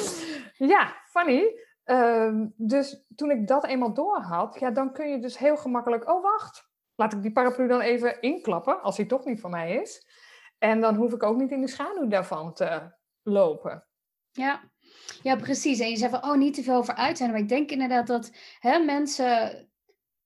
ja, 0.74 0.96
funny. 1.04 1.60
Ehm, 1.84 2.46
dus 2.56 3.04
toen 3.16 3.30
ik 3.30 3.46
dat 3.46 3.66
eenmaal 3.66 3.94
door 3.94 4.20
had, 4.20 4.56
ja, 4.60 4.70
dan 4.70 4.92
kun 4.92 5.08
je 5.08 5.18
dus 5.18 5.38
heel 5.38 5.56
gemakkelijk, 5.56 6.08
oh 6.08 6.22
wacht, 6.22 6.70
laat 6.94 7.12
ik 7.12 7.22
die 7.22 7.32
paraplu 7.32 7.68
dan 7.68 7.80
even 7.80 8.20
inklappen, 8.20 8.82
als 8.82 8.96
die 8.96 9.06
toch 9.06 9.24
niet 9.24 9.40
van 9.40 9.50
mij 9.50 9.74
is. 9.74 10.06
En 10.58 10.80
dan 10.80 10.94
hoef 10.94 11.12
ik 11.12 11.22
ook 11.22 11.36
niet 11.36 11.50
in 11.50 11.60
de 11.60 11.68
schaduw 11.68 12.08
daarvan 12.08 12.54
te 12.54 12.92
lopen. 13.22 13.86
Ja. 14.30 14.70
ja, 15.22 15.36
precies. 15.36 15.80
En 15.80 15.90
je 15.90 15.96
zegt 15.96 16.10
van, 16.10 16.30
oh, 16.30 16.36
niet 16.36 16.54
te 16.54 16.62
veel 16.62 16.76
over. 16.76 16.94
Maar 16.96 17.36
ik 17.36 17.48
denk 17.48 17.70
inderdaad 17.70 18.06
dat 18.06 18.30
hè, 18.58 18.78
mensen 18.78 19.71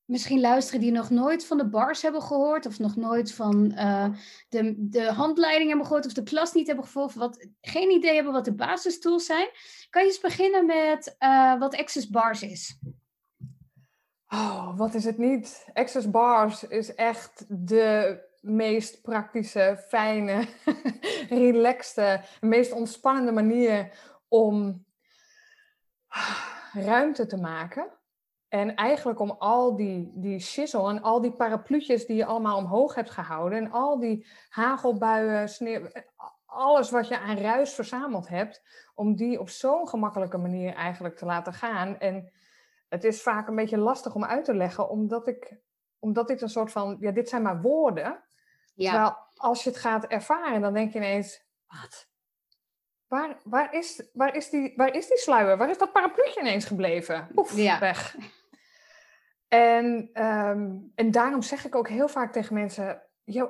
misschien 0.06 0.40
luisteren 0.40 0.80
die 0.80 0.92
nog 0.92 1.10
nooit 1.10 1.46
van 1.46 1.56
de 1.56 1.68
bars 1.68 2.02
hebben 2.02 2.22
gehoord, 2.22 2.66
of 2.66 2.78
nog 2.78 2.96
nooit 2.96 3.34
van 3.34 3.72
uh, 3.74 4.08
de, 4.48 4.74
de 4.76 5.12
handleiding 5.12 5.68
hebben 5.68 5.86
gehoord, 5.86 6.06
of 6.06 6.12
de 6.12 6.22
klas 6.22 6.52
niet 6.52 6.66
hebben 6.66 6.84
gevolgd, 6.84 7.14
wat, 7.14 7.48
geen 7.60 7.90
idee 7.90 8.14
hebben 8.14 8.32
wat 8.32 8.44
de 8.44 8.54
basistools 8.54 9.26
zijn. 9.26 9.48
Kan 9.90 10.02
je 10.02 10.08
eens 10.08 10.20
beginnen 10.20 10.66
met 10.66 11.16
uh, 11.18 11.58
wat 11.58 11.76
Access 11.76 12.08
Bars 12.08 12.42
is? 12.42 12.78
Oh, 14.28 14.76
wat 14.78 14.94
is 14.94 15.04
het 15.04 15.18
niet? 15.18 15.66
Access 15.72 16.10
Bars 16.10 16.64
is 16.64 16.94
echt 16.94 17.44
de 17.48 18.20
meest 18.40 19.02
praktische, 19.02 19.84
fijne, 19.88 20.46
relaxte, 21.28 22.20
meest 22.40 22.72
ontspannende 22.72 23.32
manier 23.32 23.98
om 24.28 24.84
ruimte 26.72 27.26
te 27.26 27.36
maken 27.36 27.95
en 28.48 28.74
eigenlijk 28.74 29.18
om 29.18 29.30
al 29.30 29.76
die, 29.76 30.12
die 30.14 30.38
shizzle 30.38 30.88
en 30.88 31.02
al 31.02 31.20
die 31.20 31.32
parapluutjes 31.32 32.06
die 32.06 32.16
je 32.16 32.24
allemaal 32.24 32.56
omhoog 32.56 32.94
hebt 32.94 33.10
gehouden. 33.10 33.58
En 33.58 33.70
al 33.70 33.98
die 33.98 34.26
hagelbuien, 34.48 35.48
sneeuw, 35.48 35.88
alles 36.46 36.90
wat 36.90 37.08
je 37.08 37.18
aan 37.18 37.36
ruis 37.36 37.72
verzameld 37.74 38.28
hebt. 38.28 38.62
Om 38.94 39.16
die 39.16 39.40
op 39.40 39.48
zo'n 39.48 39.88
gemakkelijke 39.88 40.38
manier 40.38 40.74
eigenlijk 40.74 41.16
te 41.16 41.24
laten 41.24 41.52
gaan. 41.52 41.98
En 41.98 42.32
het 42.88 43.04
is 43.04 43.22
vaak 43.22 43.48
een 43.48 43.56
beetje 43.56 43.78
lastig 43.78 44.14
om 44.14 44.24
uit 44.24 44.44
te 44.44 44.54
leggen, 44.54 44.88
omdat, 44.88 45.26
ik, 45.26 45.58
omdat 45.98 46.28
dit 46.28 46.42
een 46.42 46.48
soort 46.48 46.72
van, 46.72 46.96
ja, 47.00 47.10
dit 47.10 47.28
zijn 47.28 47.42
maar 47.42 47.60
woorden. 47.60 48.24
Ja. 48.74 48.90
Terwijl 48.90 49.16
als 49.36 49.64
je 49.64 49.70
het 49.70 49.78
gaat 49.78 50.06
ervaren, 50.06 50.60
dan 50.60 50.72
denk 50.72 50.92
je 50.92 50.98
ineens, 50.98 51.44
wat? 51.66 52.08
Waar, 53.08 53.36
waar, 53.44 53.74
is, 53.74 54.02
waar, 54.12 54.36
is 54.36 54.50
die, 54.50 54.72
waar 54.76 54.94
is 54.94 55.08
die 55.08 55.18
sluier? 55.18 55.56
Waar 55.56 55.70
is 55.70 55.78
dat 55.78 55.92
parapluutje 55.92 56.40
ineens 56.40 56.64
gebleven? 56.64 57.28
Oef, 57.36 57.56
ja. 57.56 57.78
weg. 57.78 58.16
En, 59.48 60.10
ehm, 60.12 60.70
en 60.94 61.10
daarom 61.10 61.42
zeg 61.42 61.64
ik 61.64 61.74
ook 61.74 61.88
heel 61.88 62.08
vaak 62.08 62.32
tegen 62.32 62.54
mensen: 62.54 63.02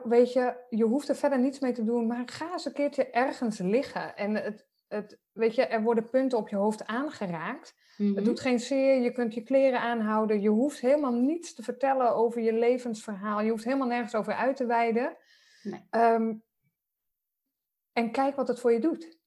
weet 0.05 0.33
je, 0.33 0.57
je 0.69 0.85
hoeft 0.85 1.09
er 1.09 1.17
verder 1.17 1.39
niets 1.39 1.59
mee 1.59 1.73
te 1.73 1.85
doen, 1.85 2.07
maar 2.07 2.23
ga 2.27 2.53
eens 2.53 2.65
een 2.65 2.73
keertje 2.73 3.11
ergens 3.11 3.59
liggen. 3.59 4.17
En 4.17 4.35
het, 4.35 4.67
het, 4.89 5.19
weet 5.33 5.55
je, 5.55 5.67
er 5.67 5.83
worden 5.83 6.11
punten 6.11 6.39
op 6.39 6.49
je 6.49 6.57
hoofd 6.57 6.87
aangeraakt. 6.87 7.75
Het 7.97 8.07
mhm. 8.07 8.25
doet 8.25 8.41
geen 8.41 8.61
zeer, 8.61 9.01
je 9.01 9.13
kunt 9.13 9.35
je 9.35 9.43
kleren 9.43 9.81
aanhouden. 9.81 10.41
Je 10.41 10.49
hoeft 10.49 10.81
helemaal 10.81 11.13
niets 11.13 11.55
te 11.55 11.63
vertellen 11.63 12.15
over 12.15 12.41
je 12.41 12.53
levensverhaal. 12.53 13.41
Je 13.41 13.51
hoeft 13.51 13.65
helemaal 13.65 13.87
nergens 13.87 14.15
over 14.15 14.35
uit 14.35 14.57
te 14.57 14.67
wijden. 14.67 15.17
Nee. 15.63 15.87
Ehm, 15.91 16.35
en 17.93 18.11
kijk 18.11 18.37
wat 18.37 18.49
het 18.49 18.61
voor 18.61 18.73
je 18.73 18.81
doet. 18.81 19.19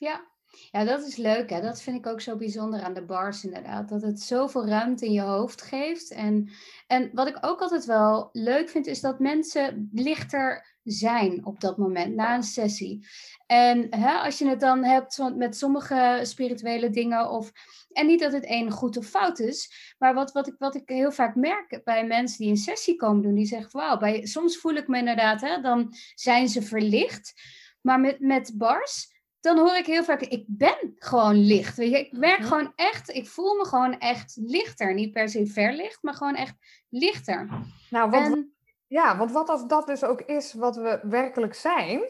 Ja, 0.00 0.26
ja, 0.70 0.84
dat 0.84 1.06
is 1.06 1.16
leuk. 1.16 1.50
Hè? 1.50 1.60
Dat 1.60 1.82
vind 1.82 1.96
ik 1.96 2.06
ook 2.06 2.20
zo 2.20 2.36
bijzonder 2.36 2.82
aan 2.82 2.94
de 2.94 3.04
bars 3.04 3.44
inderdaad. 3.44 3.88
Dat 3.88 4.02
het 4.02 4.20
zoveel 4.20 4.66
ruimte 4.66 5.06
in 5.06 5.12
je 5.12 5.20
hoofd 5.20 5.62
geeft. 5.62 6.10
En, 6.10 6.50
en 6.86 7.10
wat 7.12 7.28
ik 7.28 7.38
ook 7.40 7.60
altijd 7.60 7.84
wel 7.84 8.28
leuk 8.32 8.68
vind, 8.68 8.86
is 8.86 9.00
dat 9.00 9.18
mensen 9.18 9.90
lichter 9.92 10.76
zijn 10.82 11.46
op 11.46 11.60
dat 11.60 11.78
moment, 11.78 12.14
na 12.14 12.34
een 12.34 12.42
sessie. 12.42 13.06
En 13.46 13.86
hè, 13.90 14.12
als 14.12 14.38
je 14.38 14.48
het 14.48 14.60
dan 14.60 14.84
hebt 14.84 15.22
met 15.36 15.56
sommige 15.56 16.20
spirituele 16.22 16.90
dingen, 16.90 17.30
of, 17.30 17.52
en 17.92 18.06
niet 18.06 18.20
dat 18.20 18.32
het 18.32 18.44
een 18.46 18.70
goed 18.70 18.96
of 18.96 19.06
fout 19.06 19.38
is, 19.38 19.94
maar 19.98 20.14
wat, 20.14 20.32
wat, 20.32 20.46
ik, 20.46 20.54
wat 20.58 20.74
ik 20.74 20.88
heel 20.88 21.12
vaak 21.12 21.34
merk 21.34 21.80
bij 21.84 22.06
mensen 22.06 22.38
die 22.38 22.50
een 22.50 22.56
sessie 22.56 22.96
komen 22.96 23.22
doen, 23.22 23.34
die 23.34 23.46
zeggen, 23.46 23.80
wauw, 23.80 23.96
bij, 23.96 24.26
soms 24.26 24.56
voel 24.56 24.74
ik 24.74 24.88
me 24.88 24.98
inderdaad, 24.98 25.40
hè, 25.40 25.60
dan 25.60 25.94
zijn 26.14 26.48
ze 26.48 26.62
verlicht. 26.62 27.32
Maar 27.80 28.00
met, 28.00 28.20
met 28.20 28.52
bars 28.54 29.18
dan 29.40 29.58
hoor 29.58 29.76
ik 29.76 29.86
heel 29.86 30.04
vaak, 30.04 30.20
ik 30.20 30.44
ben 30.46 30.94
gewoon 30.96 31.34
licht. 31.34 31.76
Weet 31.76 31.90
je? 31.90 31.98
Ik 31.98 32.12
merk 32.12 32.38
mhm. 32.38 32.48
gewoon 32.48 32.72
echt, 32.76 33.08
ik 33.08 33.28
voel 33.28 33.56
me 33.56 33.64
gewoon 33.64 33.98
echt 33.98 34.36
lichter. 34.40 34.94
Niet 34.94 35.12
per 35.12 35.28
se 35.28 35.46
verlicht, 35.46 36.02
maar 36.02 36.14
gewoon 36.14 36.34
echt 36.34 36.54
lichter. 36.88 37.48
Nou, 37.90 38.10
wat, 38.10 38.44
ja, 38.86 39.16
want 39.16 39.32
wat 39.32 39.48
als 39.48 39.66
dat 39.66 39.86
dus 39.86 40.04
ook 40.04 40.20
is 40.20 40.52
wat 40.52 40.76
we 40.76 41.00
werkelijk 41.02 41.54
zijn, 41.54 42.02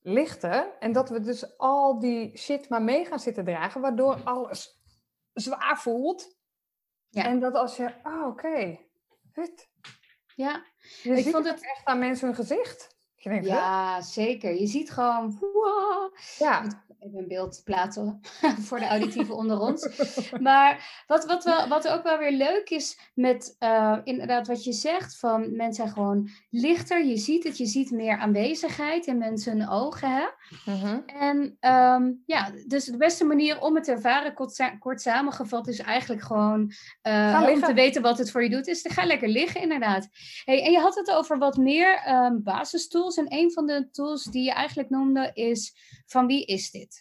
lichter, 0.00 0.76
en 0.78 0.92
dat 0.92 1.08
we 1.08 1.20
dus 1.20 1.58
al 1.58 1.98
die 1.98 2.36
shit 2.36 2.68
maar 2.68 2.82
mee 2.82 3.04
gaan 3.04 3.20
zitten 3.20 3.44
dragen, 3.44 3.80
waardoor 3.80 4.20
alles 4.24 4.80
zwaar 5.32 5.78
voelt. 5.80 6.36
Ja. 7.08 7.24
En 7.24 7.40
dat 7.40 7.54
als 7.54 7.76
je, 7.76 7.94
oh 8.02 8.26
oké, 8.26 8.26
okay. 8.26 8.86
Ja, 10.34 10.64
je 11.02 11.16
ik 11.16 11.28
vond 11.28 11.44
het 11.48 11.60
echt 11.60 11.84
aan 11.84 11.98
mensen 11.98 12.26
hun 12.26 12.36
gezicht 12.36 12.97
ja, 13.42 14.00
zeker. 14.00 14.60
Je 14.60 14.66
ziet 14.66 14.90
gewoon. 14.90 15.38
Wow. 15.40 16.14
Ja. 16.38 16.64
Even 17.00 17.18
een 17.18 17.28
beeld 17.28 17.60
plaatsen 17.64 18.20
voor 18.66 18.78
de 18.78 18.86
auditieve 18.86 19.34
onder 19.42 19.60
ons. 19.60 19.88
Maar 20.40 21.02
wat, 21.06 21.24
wat, 21.24 21.44
wel, 21.44 21.68
wat 21.68 21.88
ook 21.88 22.02
wel 22.02 22.18
weer 22.18 22.32
leuk 22.32 22.70
is 22.70 22.98
met 23.14 23.56
uh, 23.60 23.98
inderdaad 24.04 24.46
wat 24.46 24.64
je 24.64 24.72
zegt: 24.72 25.18
van 25.18 25.56
mensen 25.56 25.74
zijn 25.74 25.88
gewoon 25.88 26.28
lichter. 26.50 27.04
Je 27.04 27.16
ziet 27.16 27.44
het, 27.44 27.58
je 27.58 27.66
ziet 27.66 27.90
meer 27.90 28.18
aanwezigheid 28.18 29.06
in 29.06 29.18
mensen 29.18 29.58
hun 29.58 29.68
ogen. 29.68 30.10
Hè? 30.10 30.26
Mhm. 30.72 31.00
En 31.06 31.56
um, 31.72 32.22
ja, 32.26 32.52
dus 32.66 32.84
de 32.84 32.96
beste 32.96 33.24
manier 33.24 33.60
om 33.60 33.74
het 33.74 33.84
te 33.84 33.92
ervaren, 33.92 34.34
kort, 34.34 34.72
kort 34.78 35.00
samengevat, 35.00 35.68
is 35.68 35.78
eigenlijk 35.78 36.22
gewoon 36.22 36.72
uh, 37.02 37.48
om 37.52 37.60
te 37.60 37.74
weten 37.74 38.02
wat 38.02 38.18
het 38.18 38.30
voor 38.30 38.42
je 38.42 38.50
doet, 38.50 38.66
is 38.66 38.82
te 38.82 38.90
gaan 38.90 39.06
lekker 39.06 39.28
liggen, 39.28 39.60
inderdaad. 39.60 40.08
Hey, 40.44 40.64
en 40.64 40.72
je 40.72 40.78
had 40.78 40.94
het 40.94 41.10
over 41.10 41.38
wat 41.38 41.56
meer 41.56 42.08
um, 42.08 42.42
basistools. 42.42 43.16
En 43.16 43.26
een 43.28 43.52
van 43.52 43.66
de 43.66 43.88
tools 43.90 44.24
die 44.24 44.44
je 44.44 44.52
eigenlijk 44.52 44.90
noemde 44.90 45.30
is: 45.34 45.74
van 46.06 46.26
wie 46.26 46.44
is 46.44 46.70
dit? 46.70 46.97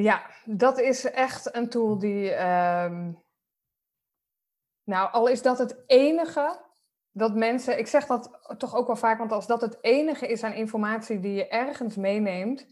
Ja, 0.00 0.26
dat 0.44 0.78
is 0.78 1.04
echt 1.04 1.54
een 1.54 1.68
tool 1.68 1.98
die. 1.98 2.30
Um, 2.30 3.22
nou, 4.84 5.12
al 5.12 5.26
is 5.26 5.42
dat 5.42 5.58
het 5.58 5.82
enige 5.86 6.64
dat 7.12 7.34
mensen, 7.34 7.78
ik 7.78 7.86
zeg 7.86 8.06
dat 8.06 8.40
toch 8.58 8.74
ook 8.74 8.86
wel 8.86 8.96
vaak, 8.96 9.18
want 9.18 9.32
als 9.32 9.46
dat 9.46 9.60
het 9.60 9.78
enige 9.80 10.26
is 10.26 10.42
aan 10.42 10.52
informatie 10.52 11.20
die 11.20 11.32
je 11.32 11.48
ergens 11.48 11.96
meeneemt, 11.96 12.66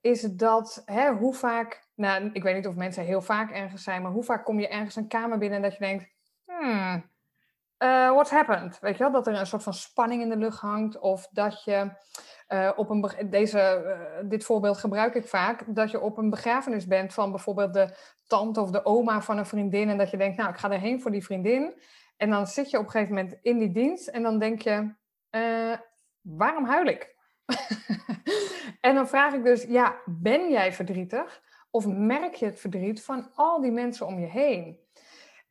is 0.00 0.20
dat 0.20 0.82
hè, 0.84 1.12
hoe 1.12 1.34
vaak, 1.34 1.88
nou, 1.94 2.30
ik 2.32 2.42
weet 2.42 2.54
niet 2.54 2.66
of 2.66 2.74
mensen 2.74 3.04
heel 3.04 3.22
vaak 3.22 3.50
ergens 3.50 3.82
zijn, 3.82 4.02
maar 4.02 4.12
hoe 4.12 4.24
vaak 4.24 4.44
kom 4.44 4.60
je 4.60 4.68
ergens 4.68 4.96
een 4.96 5.08
kamer 5.08 5.38
binnen 5.38 5.56
en 5.56 5.62
dat 5.62 5.72
je 5.72 5.84
denkt, 5.84 6.06
hmm, 6.44 7.10
uh, 7.78 8.10
what's 8.10 8.30
happened? 8.30 8.78
Weet 8.80 8.96
je 8.96 9.02
wel, 9.02 9.12
dat 9.12 9.26
er 9.26 9.34
een 9.34 9.46
soort 9.46 9.62
van 9.62 9.74
spanning 9.74 10.22
in 10.22 10.28
de 10.28 10.36
lucht 10.36 10.60
hangt, 10.60 10.98
of 10.98 11.28
dat 11.30 11.64
je 11.64 11.90
uh, 12.48 12.70
op 12.76 12.90
een, 12.90 13.30
deze, 13.30 13.84
uh, 14.20 14.28
dit 14.28 14.44
voorbeeld 14.44 14.78
gebruik 14.78 15.14
ik 15.14 15.26
vaak, 15.26 15.64
dat 15.66 15.90
je 15.90 16.00
op 16.00 16.18
een 16.18 16.30
begrafenis 16.30 16.86
bent 16.86 17.14
van 17.14 17.30
bijvoorbeeld 17.30 17.74
de 17.74 17.96
tante 18.26 18.60
of 18.60 18.70
de 18.70 18.84
oma 18.84 19.22
van 19.22 19.38
een 19.38 19.46
vriendin 19.46 19.88
en 19.88 19.98
dat 19.98 20.10
je 20.10 20.16
denkt, 20.16 20.36
nou, 20.36 20.50
ik 20.50 20.56
ga 20.56 20.70
erheen 20.70 21.00
voor 21.00 21.10
die 21.10 21.24
vriendin. 21.24 21.82
En 22.16 22.30
dan 22.30 22.46
zit 22.46 22.70
je 22.70 22.78
op 22.78 22.84
een 22.84 22.90
gegeven 22.90 23.14
moment 23.14 23.38
in 23.42 23.58
die 23.58 23.72
dienst 23.72 24.08
en 24.08 24.22
dan 24.22 24.38
denk 24.38 24.62
je, 24.62 24.94
waarom 26.20 26.64
huil 26.64 26.86
ik? 26.86 27.16
en 28.80 28.94
dan 28.94 29.08
vraag 29.08 29.32
ik 29.34 29.44
dus, 29.44 29.62
ja, 29.62 29.96
ben 30.04 30.50
jij 30.50 30.72
verdrietig? 30.72 31.42
Of 31.70 31.86
merk 31.86 32.34
je 32.34 32.46
het 32.46 32.60
verdriet 32.60 33.04
van 33.04 33.30
al 33.34 33.60
die 33.60 33.72
mensen 33.72 34.06
om 34.06 34.18
je 34.18 34.26
heen? 34.26 34.85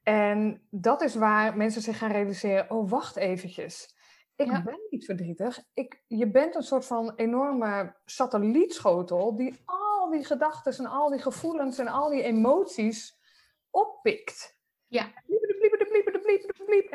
En 0.06 0.68
dat 0.70 1.02
is 1.02 1.16
waar 1.16 1.58
mensen 1.58 1.82
zich 1.82 1.98
gaan 1.98 2.12
realiseren, 2.12 2.70
oh, 2.70 2.90
wacht 2.90 3.16
eventjes. 3.16 3.94
Ik 4.36 4.64
ben 4.64 4.80
niet 4.90 5.06
verdrietig. 5.06 5.60
Ik, 5.74 6.04
je 6.08 6.32
bent 6.32 6.56
een 6.56 6.64
soort 6.64 6.86
van 6.86 7.14
enorme 7.16 7.96
satellietschotel 8.06 9.36
die 9.36 9.62
al 9.66 10.10
die 10.10 10.26
gedachten 10.26 10.78
en 10.78 10.92
al 10.92 11.10
die 11.10 11.22
gevoelens 11.22 11.78
en 11.78 11.88
al 11.88 12.10
die 12.10 12.24
emoties 12.24 13.18
oppikt. 13.70 14.60
Ja 14.88 15.12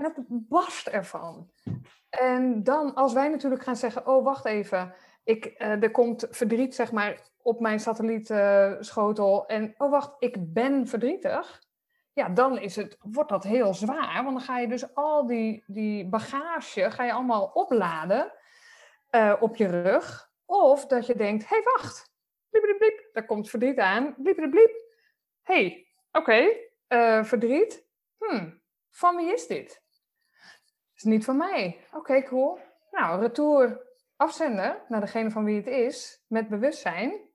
en 0.00 0.04
het 0.04 0.24
barst 0.28 0.86
ervan. 0.86 1.50
En 2.10 2.62
dan, 2.62 2.94
als 2.94 3.12
wij 3.12 3.28
natuurlijk 3.28 3.62
gaan 3.62 3.76
zeggen, 3.76 4.06
oh 4.06 4.24
wacht 4.24 4.44
even, 4.44 4.94
ik, 5.24 5.44
uh, 5.46 5.82
er 5.82 5.90
komt 5.90 6.26
verdriet 6.30 6.74
zeg 6.74 6.92
maar 6.92 7.28
op 7.42 7.60
mijn 7.60 7.80
satellietschotel 7.80 9.46
en 9.46 9.74
oh 9.76 9.90
wacht, 9.90 10.16
ik 10.18 10.52
ben 10.52 10.86
verdrietig. 10.86 11.62
Ja, 12.12 12.28
dan 12.28 12.58
is 12.58 12.76
het, 12.76 12.96
wordt 13.00 13.30
dat 13.30 13.44
heel 13.44 13.74
zwaar, 13.74 14.24
want 14.24 14.36
dan 14.36 14.46
ga 14.46 14.58
je 14.58 14.68
dus 14.68 14.94
al 14.94 15.26
die, 15.26 15.64
die 15.66 16.08
bagage, 16.08 16.90
ga 16.90 17.04
je 17.04 17.12
allemaal 17.12 17.50
opladen 17.54 18.32
uh, 19.10 19.36
op 19.40 19.56
je 19.56 19.66
rug. 19.66 20.30
Of 20.44 20.86
dat 20.86 21.06
je 21.06 21.14
denkt, 21.14 21.48
hé 21.48 21.56
hey, 21.56 21.62
wacht, 21.64 22.10
daar 23.12 23.26
komt 23.26 23.50
verdriet 23.50 23.78
aan, 23.78 24.14
bliep, 24.18 24.50
bliep, 24.50 24.84
hey, 25.42 25.86
oké, 26.12 26.48
eh, 26.86 27.24
verdriet, 27.24 27.86
hmm, 28.18 28.62
van 28.90 29.16
wie 29.16 29.32
is 29.32 29.46
dit? 29.46 29.82
Is 30.94 31.02
niet 31.02 31.24
van 31.24 31.36
mij. 31.36 31.86
Oké, 31.92 32.22
cool. 32.22 32.58
Nou, 32.90 33.20
retour 33.20 33.86
afzenden 34.16 34.82
naar 34.88 35.00
degene 35.00 35.30
van 35.30 35.44
wie 35.44 35.56
het 35.56 35.66
is, 35.66 36.24
met 36.26 36.48
bewustzijn. 36.48 37.28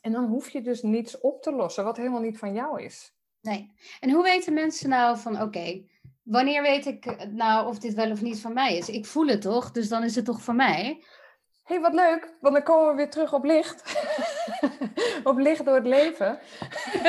En 0.00 0.12
dan 0.12 0.24
hoef 0.24 0.48
je 0.48 0.62
dus 0.62 0.82
niets 0.82 1.20
op 1.20 1.42
te 1.42 1.52
lossen 1.52 1.84
wat 1.84 1.96
helemaal 1.96 2.20
niet 2.20 2.38
van 2.38 2.52
jou 2.52 2.82
is. 2.82 3.14
Nee. 3.40 3.72
En 4.00 4.10
hoe 4.10 4.22
weten 4.22 4.54
mensen 4.54 4.88
nou 4.88 5.18
van, 5.18 5.42
oké, 5.42 5.84
wanneer 6.22 6.62
weet 6.62 6.86
ik 6.86 7.06
eh, 7.06 7.26
nou 7.26 7.68
of 7.68 7.78
dit 7.78 7.94
wel 7.94 8.10
of 8.10 8.22
niet 8.22 8.40
van 8.40 8.52
mij 8.52 8.76
is? 8.76 8.88
Ik 8.88 9.06
voel 9.06 9.26
het 9.26 9.42
toch, 9.42 9.70
dus 9.70 9.88
dan 9.88 10.02
is 10.02 10.14
het 10.14 10.24
toch 10.24 10.42
van 10.42 10.56
mij? 10.56 11.02
hey, 11.70 11.80
wat 11.80 11.94
leuk, 11.94 12.36
want 12.40 12.54
dan 12.54 12.62
komen 12.62 12.88
we 12.88 12.94
weer 12.94 13.10
terug 13.10 13.32
op 13.32 13.44
licht. 13.44 13.82
op 15.30 15.38
licht 15.38 15.64
door 15.64 15.74
het 15.74 15.86
leven. 15.86 16.38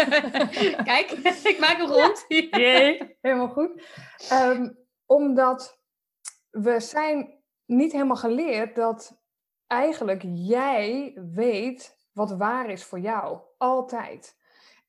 Kijk, 0.91 1.11
ik 1.43 1.57
maak 1.59 1.77
hem 1.77 1.89
rond. 1.89 2.25
Jee, 2.61 3.17
helemaal 3.21 3.49
goed. 3.49 3.83
Ehm, 4.29 4.69
omdat 5.05 5.79
we 6.49 6.79
zijn 6.79 7.39
niet 7.65 7.91
helemaal 7.91 8.15
geleerd 8.15 8.75
dat 8.75 9.21
eigenlijk 9.67 10.21
jij 10.25 11.17
weet 11.33 11.97
wat 12.11 12.31
waar 12.31 12.69
is 12.69 12.83
voor 12.83 12.99
jou. 12.99 13.39
Altijd. 13.57 14.37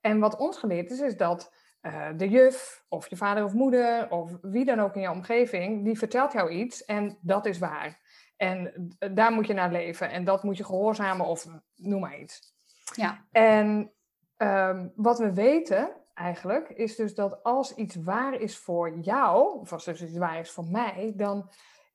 En 0.02 0.18
wat 0.18 0.36
ons 0.36 0.58
geleerd 0.58 0.90
is, 0.90 1.00
is 1.00 1.16
dat 1.16 1.52
uh, 1.82 2.08
de 2.16 2.28
juf 2.28 2.84
of 2.88 3.08
je 3.08 3.16
vader 3.16 3.44
of 3.44 3.52
moeder 3.52 4.10
of 4.10 4.38
wie 4.40 4.64
dan 4.64 4.80
ook 4.80 4.94
in 4.94 5.00
jouw 5.00 5.14
omgeving, 5.14 5.84
die 5.84 5.98
vertelt 5.98 6.32
jou 6.32 6.50
iets 6.50 6.84
en 6.84 7.18
dat 7.20 7.46
is 7.46 7.58
waar. 7.58 8.00
En 8.36 8.88
daar 9.14 9.32
moet 9.32 9.46
je 9.46 9.52
naar 9.52 9.72
leven 9.72 10.10
en 10.10 10.24
dat 10.24 10.42
moet 10.42 10.56
je 10.56 10.64
gehoorzamen 10.64 11.26
of 11.26 11.46
noem 11.74 12.00
maar 12.00 12.18
iets. 12.18 12.54
Ja. 12.94 13.26
En 13.30 13.92
um, 14.36 14.92
wat 14.96 15.18
we 15.18 15.32
weten 15.32 15.90
eigenlijk 16.14 16.68
is 16.68 16.96
dus 16.96 17.14
dat 17.14 17.42
als 17.42 17.74
iets 17.74 17.94
waar 17.94 18.34
is 18.34 18.58
voor 18.58 18.98
jou, 18.98 19.60
of 19.60 19.72
als 19.72 19.84
dus 19.84 20.02
iets 20.02 20.16
waar 20.16 20.38
is 20.38 20.50
voor 20.50 20.66
mij, 20.66 21.12
dan 21.16 21.50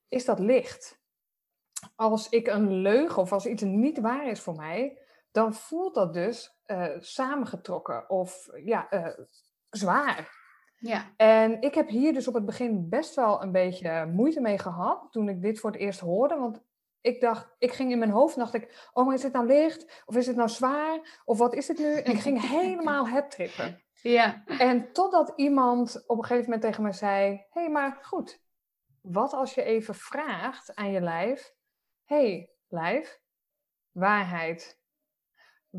is 0.08 0.26
dat 0.26 0.40
licht. 0.40 1.02
Als 1.96 2.30
ik 2.30 2.48
een 2.48 2.74
leugen 2.74 3.22
of 3.22 3.32
als 3.32 3.46
iets 3.46 3.64
niet 3.64 4.00
waar 4.00 4.28
is 4.28 4.40
voor 4.40 4.56
mij, 4.56 5.00
dan 5.32 5.54
voelt 5.54 5.96
dat 5.96 6.14
dus 6.14 6.57
uh, 6.68 6.88
samengetrokken 7.00 8.10
of 8.10 8.50
ja, 8.64 8.88
uh, 8.94 9.08
zwaar. 9.70 10.36
Ja. 10.80 11.14
En 11.16 11.62
ik 11.62 11.76
heb 11.76 11.90
hier 11.90 12.14
dus 12.14 12.28
op 12.28 12.34
het 12.34 12.46
begin 12.46 12.90
best 12.90 13.16
wel 13.16 13.42
een 13.42 13.52
beetje 13.52 14.06
moeite 14.06 14.42
mee 14.42 14.58
gehad 14.58 15.08
toen 15.12 15.30
ik 15.30 15.42
dit 15.42 15.60
voor 15.60 15.72
het 15.72 15.80
eerst 15.80 16.00
hoorde. 16.00 16.36
Want 16.36 16.62
ik 17.02 17.22
dacht, 17.22 17.56
ik 17.58 17.72
ging 17.72 17.92
in 17.92 18.00
mijn 18.00 18.12
hoofd, 18.12 18.36
dacht 18.36 18.54
ik, 18.54 18.90
oh, 18.94 19.06
maar 19.06 19.16
is 19.16 19.24
het 19.24 19.34
nou 19.34 19.46
licht? 19.46 20.04
Of 20.06 20.16
is 20.16 20.28
het 20.28 20.36
nou 20.36 20.50
zwaar? 20.50 21.22
Of 21.26 21.38
wat 21.38 21.54
is 21.54 21.68
het 21.68 21.78
nu? 21.78 21.94
En 21.94 22.12
ik 22.12 22.20
ging 22.20 22.50
helemaal 22.60 23.08
het 23.08 23.32
trippen. 23.32 23.82
Ja. 24.02 24.44
En 24.46 24.92
totdat 24.94 25.34
iemand 25.36 26.04
op 26.08 26.18
een 26.18 26.24
gegeven 26.24 26.44
moment 26.44 26.62
tegen 26.62 26.84
mij 26.84 26.92
zei, 26.92 27.30
hé, 27.50 27.62
hey, 27.62 27.70
maar 27.70 28.00
goed, 28.02 28.42
wat 29.02 29.34
als 29.34 29.54
je 29.54 29.64
even 29.64 29.96
vraagt 29.96 30.76
aan 30.76 30.92
je 30.92 31.02
lijf, 31.02 31.54
hé, 32.04 32.16
hey, 32.16 32.50
lijf, 32.68 33.22
waarheid, 33.92 34.80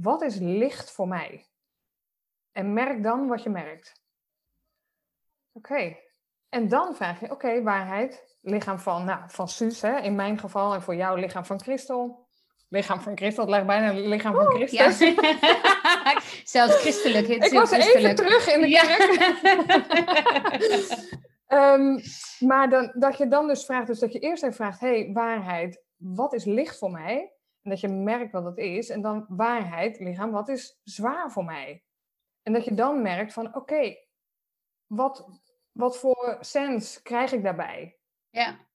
wat 0.02 0.22
is 0.22 0.36
licht 0.38 0.90
voor 0.90 1.08
mij? 1.08 1.46
En 2.52 2.72
merk 2.72 3.02
dan 3.02 3.28
wat 3.28 3.42
je 3.42 3.50
merkt. 3.50 4.02
Oké. 5.52 5.96
En 6.48 6.68
dan 6.68 6.94
vraag 6.94 7.20
je, 7.20 7.30
oké, 7.30 7.62
waarheid, 7.62 8.36
lichaam 8.40 8.78
van, 8.78 9.04
nou, 9.04 9.20
van 9.26 9.48
Suus, 9.48 9.82
hè, 9.82 9.98
in 9.98 10.14
mijn 10.14 10.38
geval, 10.38 10.74
en 10.74 10.82
voor 10.82 10.94
jou 10.94 11.20
lichaam 11.20 11.44
van 11.44 11.60
Christel. 11.60 12.26
Lichaam 12.68 13.00
van 13.00 13.16
Christel, 13.16 13.42
het 13.42 13.52
lijkt 13.52 13.66
bijna 13.66 13.92
lichaam 13.92 14.34
van 14.34 14.46
Christus. 14.46 14.98
Ja. 14.98 15.16
Zelfs 16.44 16.80
christelijk. 16.80 17.28
Ik 17.28 17.52
was 17.52 17.70
even 17.70 18.14
terug 18.14 18.54
in 18.54 18.60
de 18.60 18.70
kerk. 18.70 19.10
um, 21.48 22.00
maar 22.48 22.70
dan, 22.70 22.92
dat 22.94 23.18
je 23.18 23.28
dan 23.28 23.46
dus 23.46 23.64
vraagt, 23.64 23.86
dus 23.86 23.98
dat 23.98 24.12
je 24.12 24.18
eerst 24.18 24.42
even 24.42 24.56
vraagt, 24.56 24.80
hey, 24.80 25.10
waarheid, 25.12 25.82
wat 25.96 26.32
is 26.32 26.44
licht 26.44 26.78
voor 26.78 26.90
mij? 26.90 27.37
En 27.62 27.70
dat 27.70 27.80
je 27.80 27.88
merkt 27.88 28.32
wat 28.32 28.44
het 28.44 28.56
is. 28.56 28.88
En 28.88 29.00
dan 29.00 29.26
waarheid, 29.28 29.98
lichaam, 29.98 30.30
wat 30.30 30.48
is 30.48 30.80
zwaar 30.84 31.32
voor 31.32 31.44
mij? 31.44 31.84
En 32.42 32.52
dat 32.52 32.64
je 32.64 32.74
dan 32.74 33.02
merkt 33.02 33.32
van, 33.32 33.54
oké, 33.54 33.96
wat, 34.86 35.28
wat 35.72 35.98
voor 35.98 36.36
sens 36.40 37.02
krijg 37.02 37.32
ik 37.32 37.42
daarbij? 37.42 37.98
Ja. 38.30 38.67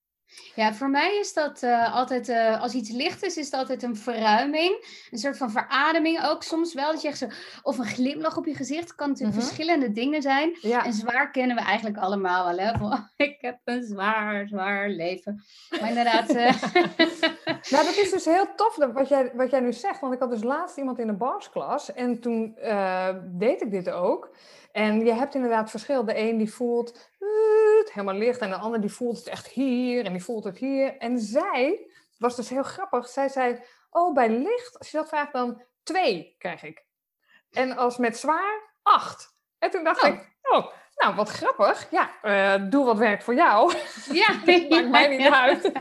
Ja, 0.56 0.74
voor 0.74 0.90
mij 0.90 1.18
is 1.20 1.34
dat 1.34 1.63
uh, 1.63 1.96
altijd, 1.96 2.30
uh, 2.30 2.62
als 2.62 2.74
iets 2.74 2.92
licht 2.92 3.24
is, 3.24 3.38
is 3.38 3.46
het 3.46 3.54
altijd 3.54 3.84
een 3.84 3.96
verruiming. 3.96 4.86
Een 5.12 5.18
soort 5.18 5.38
van 5.38 5.52
verademing 5.52 6.24
ook 6.24 6.44
soms 6.44 6.74
wel. 6.74 6.92
Dat 6.92 7.02
je 7.02 7.08
echt 7.08 7.18
zo, 7.18 7.28
of 7.62 7.78
een 7.78 7.86
glimlach 7.86 8.38
op 8.38 8.46
je 8.46 8.56
gezicht. 8.56 8.82
Het 8.82 8.96
kan 8.96 9.10
natuurlijk 9.10 9.36
mm 9.36 9.42
-hmm. 9.42 9.50
verschillende 9.50 9.92
dingen 9.92 10.22
zijn. 10.22 10.58
Ja. 10.62 10.86
En 10.86 10.94
zwaar 10.94 11.32
kennen 11.32 11.56
we 11.56 11.62
eigenlijk 11.62 11.98
allemaal 11.98 12.46
wel. 12.46 12.66
Hè? 12.66 12.78
Van, 12.78 13.10
ik 13.28 13.38
heb 13.42 13.60
een 13.63 13.84
zwaar, 13.84 14.48
zwaar 14.48 14.90
leven. 14.90 15.44
Maar 15.80 15.90
inderdaad. 15.90 16.30
Uh... 16.30 16.62
nou, 17.72 17.86
dat 17.86 17.98
is 17.98 18.12
dus 18.12 18.25
heel 18.25 18.56
tof 18.56 18.75
wat 18.94 19.10
jij, 19.10 19.32
wat 19.34 19.52
jij 19.52 19.60
nu 19.60 19.74
zegt. 19.74 20.00
Want 20.00 20.13
ik 20.13 20.20
had 20.20 20.30
dus 20.30 20.44
laatst 20.44 20.78
iemand 20.78 21.00
in 21.00 21.08
de 21.08 21.13
barsklas. 21.13 21.94
En 21.94 22.20
toen 22.20 22.58
deed 23.32 23.62
ik 23.62 23.72
dit 23.72 23.90
ook. 23.90 24.36
En 24.74 25.06
je 25.06 25.13
hebt 25.13 25.36
inderdaad 25.36 25.70
verschil. 25.70 26.06
De 26.06 26.18
een 26.18 26.38
die 26.38 26.54
voelt 26.54 27.10
helemaal 27.93 28.15
licht 28.15 28.39
en 28.39 28.50
de 28.50 28.55
ander 28.55 28.81
die 28.81 28.91
voelt 28.91 29.17
het 29.17 29.27
echt 29.27 29.48
hier 29.48 30.05
en 30.05 30.11
die 30.11 30.24
voelt 30.24 30.43
het 30.43 30.57
hier. 30.57 30.98
En 30.98 31.19
zij, 31.19 31.91
was 32.17 32.35
dus 32.35 32.50
heel 32.50 32.63
grappig, 32.63 33.07
zij 33.07 33.29
zei, 33.29 33.59
oh 33.89 34.13
bij 34.13 34.29
licht, 34.29 34.79
als 34.79 34.91
je 34.91 34.98
dat 34.98 35.07
vraagt 35.07 35.33
dan 35.33 35.61
twee 35.83 36.35
krijg 36.37 36.63
ik. 36.63 36.85
En 37.51 37.77
als 37.77 37.98
met 37.98 38.17
zwaar, 38.17 38.61
acht. 38.81 39.35
En 39.59 39.69
toen 39.69 39.83
dacht 39.83 40.03
Oh. 40.03 40.09
ik, 40.09 40.35
oh, 40.41 40.65
nou 40.96 41.15
wat 41.15 41.29
grappig. 41.29 41.87
Ja, 41.91 42.09
eh, 42.22 42.69
doe 42.69 42.85
wat 42.85 42.98
werkt 42.98 43.24
voor 43.24 43.35
jou. 43.35 43.74
Ja, 44.11 44.27
Maakt 44.69 44.89
mij 44.98 45.17
niet 45.17 45.29
uit. 45.46 45.72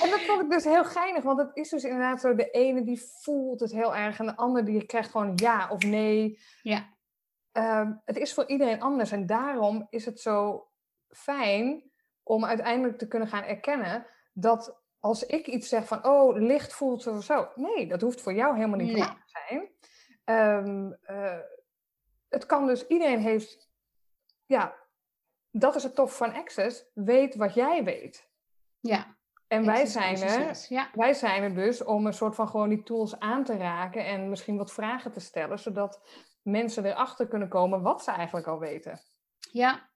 en 0.00 0.10
dat 0.10 0.20
vond 0.20 0.42
ik 0.42 0.50
dus 0.50 0.64
heel 0.64 0.84
geinig, 0.84 1.22
want 1.22 1.38
het 1.38 1.50
is 1.52 1.68
dus 1.68 1.82
inderdaad 1.84 2.20
zo, 2.20 2.34
de 2.34 2.50
ene 2.50 2.84
die 2.84 3.02
voelt 3.22 3.60
het 3.60 3.72
heel 3.72 3.96
erg 3.96 4.18
en 4.18 4.26
de 4.26 4.36
andere 4.36 4.64
die 4.64 4.86
krijgt 4.86 5.10
gewoon 5.10 5.32
ja 5.34 5.68
of 5.70 5.82
nee. 5.82 6.38
Ja. 6.62 6.96
Ehm, 7.52 7.92
het 8.04 8.16
is 8.16 8.34
voor 8.34 8.46
iedereen 8.46 8.80
anders 8.80 9.12
en 9.12 9.26
daarom 9.26 9.86
is 9.90 10.04
het 10.04 10.20
zo 10.20 10.68
fijn 11.08 11.90
om 12.22 12.44
uiteindelijk 12.44 12.98
te 12.98 13.08
kunnen 13.08 13.28
gaan 13.28 13.42
erkennen 13.42 14.06
dat 14.32 14.82
als 15.00 15.26
ik 15.26 15.46
iets 15.46 15.68
zeg 15.68 15.86
van, 15.86 16.04
oh, 16.06 16.36
licht 16.36 16.72
voelt 16.74 17.02
zo 17.02 17.16
of 17.16 17.24
zo. 17.24 17.48
Nee, 17.54 17.86
dat 17.88 18.00
hoeft 18.00 18.20
voor 18.20 18.32
jou 18.34 18.54
helemaal 18.56 18.78
niet 18.78 18.92
Nee. 18.92 19.02
te 19.02 19.16
zijn. 19.24 19.70
Ehm, 20.24 20.92
eh, 21.02 21.38
het 22.28 22.46
kan 22.46 22.66
dus, 22.66 22.86
iedereen 22.86 23.20
heeft, 23.20 23.70
ja, 24.46 24.74
dat 25.50 25.74
is 25.74 25.82
het 25.82 25.94
tof 25.94 26.16
van 26.16 26.34
Access, 26.34 26.84
weet 26.94 27.34
wat 27.34 27.54
jij 27.54 27.84
weet. 27.84 28.30
Ja. 28.80 29.16
En 29.46 29.66
wij 29.66 29.86
zijn 29.86 30.22
er, 30.22 30.66
Ja. 30.68 30.90
wij 30.92 31.14
zijn 31.14 31.42
er 31.42 31.54
dus 31.54 31.84
om 31.84 32.06
een 32.06 32.12
soort 32.12 32.34
van 32.34 32.48
gewoon 32.48 32.68
die 32.68 32.82
tools 32.82 33.18
aan 33.18 33.44
te 33.44 33.56
raken 33.56 34.04
en 34.06 34.28
misschien 34.28 34.56
wat 34.56 34.72
vragen 34.72 35.12
te 35.12 35.20
stellen, 35.20 35.58
zodat 35.58 36.00
mensen 36.48 36.84
erachter 36.84 37.28
kunnen 37.28 37.48
komen 37.48 37.82
wat 37.82 38.04
ze 38.04 38.10
eigenlijk 38.10 38.46
al 38.46 38.58
weten. 38.58 39.00
Ja. 39.52 39.88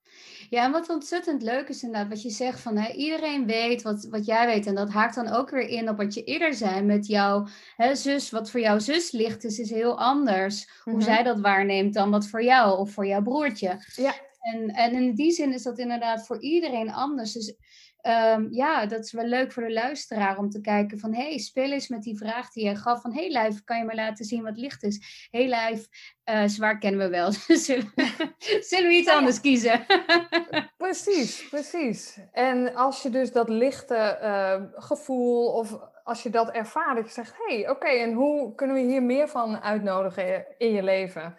ja, 0.50 0.64
en 0.64 0.72
wat 0.72 0.88
ontzettend 0.88 1.42
leuk 1.42 1.68
is 1.68 1.82
inderdaad, 1.82 2.08
wat 2.08 2.22
je 2.22 2.30
zegt 2.30 2.60
van 2.60 2.76
hè, 2.76 2.92
iedereen 2.92 3.46
weet 3.46 3.82
wat, 3.82 4.06
wat 4.10 4.26
jij 4.26 4.46
weet. 4.46 4.66
En 4.66 4.74
dat 4.74 4.90
haakt 4.90 5.14
dan 5.14 5.28
ook 5.28 5.50
weer 5.50 5.68
in 5.68 5.88
op 5.88 5.96
wat 5.96 6.14
je 6.14 6.24
eerder 6.24 6.54
zei 6.54 6.82
met 6.82 7.06
jouw 7.06 7.46
hè, 7.76 7.94
zus. 7.94 8.30
Wat 8.30 8.50
voor 8.50 8.60
jouw 8.60 8.78
zus 8.78 9.10
ligt 9.10 9.44
is, 9.44 9.58
is 9.58 9.70
heel 9.70 9.98
anders. 9.98 10.80
Hoe 10.82 10.92
Mhm. 10.92 11.02
zij 11.02 11.22
dat 11.22 11.40
waarneemt 11.40 11.94
dan 11.94 12.10
wat 12.10 12.26
voor 12.26 12.42
jou 12.44 12.78
of 12.78 12.90
voor 12.90 13.06
jouw 13.06 13.22
broertje. 13.22 13.84
Ja. 13.96 14.14
En, 14.40 14.68
en 14.68 14.92
in 14.92 15.14
die 15.14 15.30
zin 15.32 15.52
is 15.52 15.62
dat 15.62 15.78
inderdaad 15.78 16.26
voor 16.26 16.40
iedereen 16.42 16.92
anders. 16.92 17.32
Dus 17.32 17.54
ehm, 18.02 18.46
ja, 18.50 18.86
dat 18.86 19.04
is 19.04 19.12
wel 19.12 19.24
leuk 19.24 19.52
voor 19.52 19.62
de 19.62 19.72
luisteraar 19.72 20.38
om 20.38 20.50
te 20.50 20.60
kijken 20.60 20.98
van... 20.98 21.14
hé, 21.14 21.28
hey, 21.28 21.38
speel 21.38 21.70
eens 21.72 21.88
met 21.88 22.02
die 22.02 22.16
vraag 22.16 22.50
die 22.52 22.64
je 22.64 22.76
gaf 22.76 23.00
van... 23.00 23.12
hé 23.12 23.20
hey, 23.20 23.30
lijf, 23.30 23.64
kan 23.64 23.78
je 23.78 23.84
me 23.84 23.94
laten 23.94 24.24
zien 24.24 24.42
wat 24.42 24.56
licht 24.56 24.82
is? 24.82 25.26
Hé 25.30 25.38
hey, 25.38 25.48
lijf, 25.48 25.86
eh, 26.24 26.42
zwaar 26.46 26.78
kennen 26.78 27.00
we 27.00 27.08
wel. 27.08 27.32
zullen, 27.66 27.92
we- 27.94 28.32
zullen 28.70 28.88
we 28.88 28.94
iets 28.94 29.06
Ja, 29.06 29.12
ja. 29.12 29.18
anders 29.18 29.40
kiezen? 29.40 29.86
Precies, 30.76 31.48
precies. 31.48 32.18
En 32.32 32.74
als 32.74 33.02
je 33.02 33.10
dus 33.10 33.32
dat 33.32 33.48
lichte 33.48 33.94
eh, 33.96 34.62
gevoel 34.74 35.52
of 35.52 35.78
als 36.04 36.22
je 36.22 36.30
dat 36.30 36.50
ervaart, 36.50 36.96
dat 36.96 37.06
je 37.06 37.12
zegt, 37.12 37.34
hé, 37.46 37.54
hey, 37.54 37.70
oké, 37.70 37.86
en 37.88 38.12
hoe 38.12 38.54
kunnen 38.54 38.76
we 38.76 38.82
hier 38.82 39.02
meer 39.02 39.28
van 39.28 39.60
uitnodigen 39.60 40.46
in 40.58 40.72
je 40.72 40.82
leven? 40.82 41.36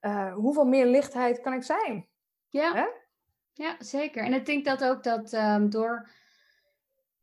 Eh, 0.00 0.32
hoeveel 0.34 0.64
meer 0.64 0.86
lichtheid 0.86 1.40
kan 1.40 1.52
ik 1.52 1.62
zijn? 1.62 2.08
Ja. 2.48 2.74
Hè? 2.74 2.84
Ja, 3.58 3.76
zeker. 3.78 4.24
En 4.24 4.32
ik 4.32 4.46
denk 4.46 4.64
dat 4.64 4.84
ook 4.84 5.02
dat 5.02 5.32
ehm, 5.32 5.68
door... 5.68 6.08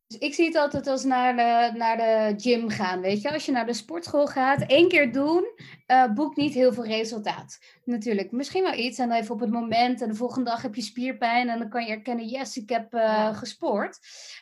Dus 0.07 0.17
ik 0.17 0.33
zie 0.33 0.45
het 0.45 0.55
altijd 0.55 0.87
als 0.87 1.03
naar 1.03 1.35
de, 1.35 1.77
naar 1.77 1.97
de 1.97 2.33
gym 2.37 2.69
gaan, 2.69 3.01
weet 3.01 3.21
je. 3.21 3.31
Als 3.33 3.45
je 3.45 3.51
naar 3.51 3.65
de 3.65 3.73
sportschool 3.73 4.27
gaat, 4.27 4.61
één 4.61 4.87
keer 4.87 5.11
doen, 5.11 5.45
eh 5.85 6.13
boekt 6.13 6.35
niet 6.37 6.53
heel 6.53 6.73
veel 6.73 6.85
resultaat. 6.85 7.57
Natuurlijk, 7.83 8.31
misschien 8.31 8.63
wel 8.63 8.73
iets 8.73 8.97
en 8.99 9.09
dan 9.09 9.17
even 9.17 9.33
op 9.33 9.39
het 9.39 9.51
moment. 9.51 10.01
En 10.01 10.07
de 10.09 10.15
volgende 10.15 10.49
dag 10.49 10.61
heb 10.61 10.75
je 10.75 10.81
spierpijn 10.81 11.49
en 11.49 11.59
dan 11.59 11.69
kan 11.69 11.85
je 11.85 11.91
erkennen, 11.91 12.25
yes, 12.25 12.57
ik 12.57 12.69
heb 12.69 12.91
Ja. 12.93 13.33
gesport. 13.33 13.99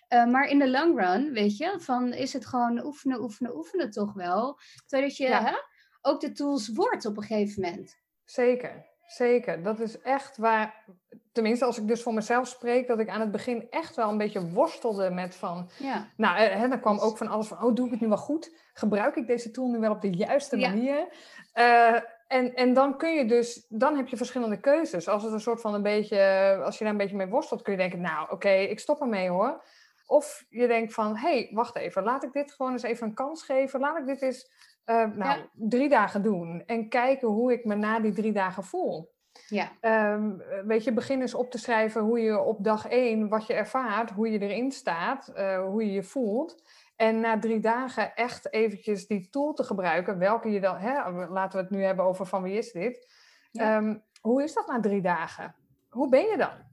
Eh, 0.08 0.26
maar 0.26 0.48
in 0.48 0.60
de 0.60 0.70
long 0.70 1.00
run, 1.00 1.32
weet 1.32 1.58
je, 1.58 1.76
van 1.80 2.14
is 2.14 2.34
het 2.34 2.46
gewoon 2.46 2.86
oefenen, 2.86 3.22
oefenen, 3.22 3.56
oefenen 3.56 3.90
toch 3.92 4.14
wel. 4.14 4.60
Zodat 4.86 5.18
je 5.18 5.28
Ja. 5.28 5.44
hè, 5.46 5.54
ook 6.02 6.22
de 6.22 6.32
tools 6.32 6.68
wordt 6.68 7.06
op 7.06 7.18
een 7.18 7.24
gegeven 7.24 7.62
moment. 7.62 7.96
Zeker, 8.26 8.86
zeker. 9.08 9.64
Dat 9.64 9.80
is 9.80 10.02
echt 10.02 10.38
waar, 10.38 10.84
tenminste 11.32 11.66
als 11.66 11.78
ik 11.78 11.88
dus 11.88 12.04
voor 12.04 12.14
mezelf 12.14 12.48
spreek, 12.48 12.88
dat 12.88 13.00
ik 13.00 13.10
aan 13.10 13.22
het 13.22 13.32
begin 13.32 13.68
echt 13.70 13.96
wel 13.96 14.10
een 14.10 14.18
beetje 14.18 14.50
worstelde 14.52 15.10
met 15.10 15.36
van, 15.36 15.70
Ja, 15.78 16.08
nou, 16.18 16.38
eh, 16.38 16.56
hè, 16.60 16.68
dan 16.68 16.80
kwam 16.80 17.00
ook 17.00 17.18
van 17.18 17.28
alles 17.28 17.48
van, 17.48 17.64
oh, 17.64 17.76
doe 17.76 17.86
ik 17.86 17.92
het 17.92 18.02
nu 18.02 18.08
wel 18.08 18.18
goed? 18.18 18.56
Gebruik 18.74 19.16
ik 19.16 19.28
deze 19.28 19.52
tool 19.52 19.68
nu 19.68 19.80
wel 19.80 19.92
op 19.92 20.02
de 20.02 20.10
juiste 20.14 20.58
Ja. 20.58 20.70
manier? 20.70 21.08
Eh, 21.54 22.00
en, 22.28 22.54
en 22.56 22.74
dan 22.74 22.98
kun 22.98 23.14
je 23.14 23.26
dus, 23.26 23.66
dan 23.70 23.96
heb 23.96 24.08
je 24.08 24.18
verschillende 24.18 24.60
keuzes. 24.60 25.08
Als 25.08 25.24
het 25.24 25.32
een 25.34 25.40
soort 25.40 25.62
van 25.62 25.74
een 25.74 25.82
beetje, 25.82 26.18
als 26.66 26.78
je 26.78 26.84
daar 26.84 26.94
een 26.94 27.00
beetje 27.00 27.16
mee 27.16 27.28
worstelt, 27.28 27.62
kun 27.62 27.72
je 27.72 27.80
denken, 27.80 28.02
nou 28.02 28.32
oké, 28.32 28.50
ik 28.50 28.80
stop 28.80 29.02
ermee 29.02 29.30
hoor. 29.30 29.64
Of 30.06 30.46
je 30.50 30.68
denkt 30.68 30.94
van, 30.94 31.16
hé, 31.18 31.30
hey, 31.34 31.50
wacht 31.54 31.76
even, 31.76 32.04
laat 32.04 32.24
ik 32.24 32.34
dit 32.34 32.52
gewoon 32.52 32.72
eens 32.72 32.84
even 32.84 33.08
een 33.08 33.14
kans 33.14 33.44
geven. 33.44 33.80
Laat 33.80 33.98
ik 33.98 34.06
dit 34.06 34.22
eens, 34.22 34.52
uh, 34.86 35.06
nou, 35.16 35.40
drie 35.54 35.90
dagen 35.90 36.24
doen. 36.24 36.64
En 36.66 36.90
kijken 36.90 37.28
hoe 37.28 37.52
ik 37.52 37.66
me 37.66 37.76
na 37.76 38.00
die 38.00 38.14
drie 38.14 38.34
dagen 38.34 38.64
voel. 38.64 39.12
Ja. 39.48 39.72
Um, 40.14 40.42
weet 40.66 40.84
je, 40.84 40.94
begin 40.94 41.22
eens 41.22 41.34
op 41.34 41.52
te 41.52 41.58
schrijven 41.58 42.02
hoe 42.02 42.20
je 42.20 42.40
op 42.40 42.64
dag 42.64 42.88
één, 42.88 43.30
wat 43.30 43.48
je 43.48 43.54
ervaart, 43.54 44.10
hoe 44.10 44.32
je 44.32 44.40
erin 44.40 44.72
staat, 44.72 45.32
uh, 45.36 45.64
hoe 45.64 45.86
je 45.86 45.92
je 45.92 46.04
voelt. 46.04 46.64
En 46.96 47.20
na 47.20 47.40
drie 47.40 47.60
dagen 47.60 48.16
echt 48.16 48.54
eventjes 48.54 49.08
die 49.08 49.30
tool 49.30 49.54
te 49.54 49.64
gebruiken, 49.64 50.18
welke 50.18 50.52
je 50.52 50.60
dan, 50.60 50.78
hè, 50.78 51.12
laten 51.28 51.58
we 51.58 51.64
het 51.64 51.74
nu 51.74 51.84
hebben 51.84 52.06
over 52.06 52.26
van 52.26 52.42
wie 52.42 52.58
is 52.58 52.72
dit. 52.72 53.08
Ja. 53.52 53.78
Um, 53.78 54.04
hoe 54.22 54.44
is 54.44 54.54
dat 54.54 54.68
na 54.68 54.80
drie 54.80 55.02
dagen? 55.02 55.56
Hoe 55.90 56.10
ben 56.10 56.24
je 56.24 56.38
dan? 56.38 56.72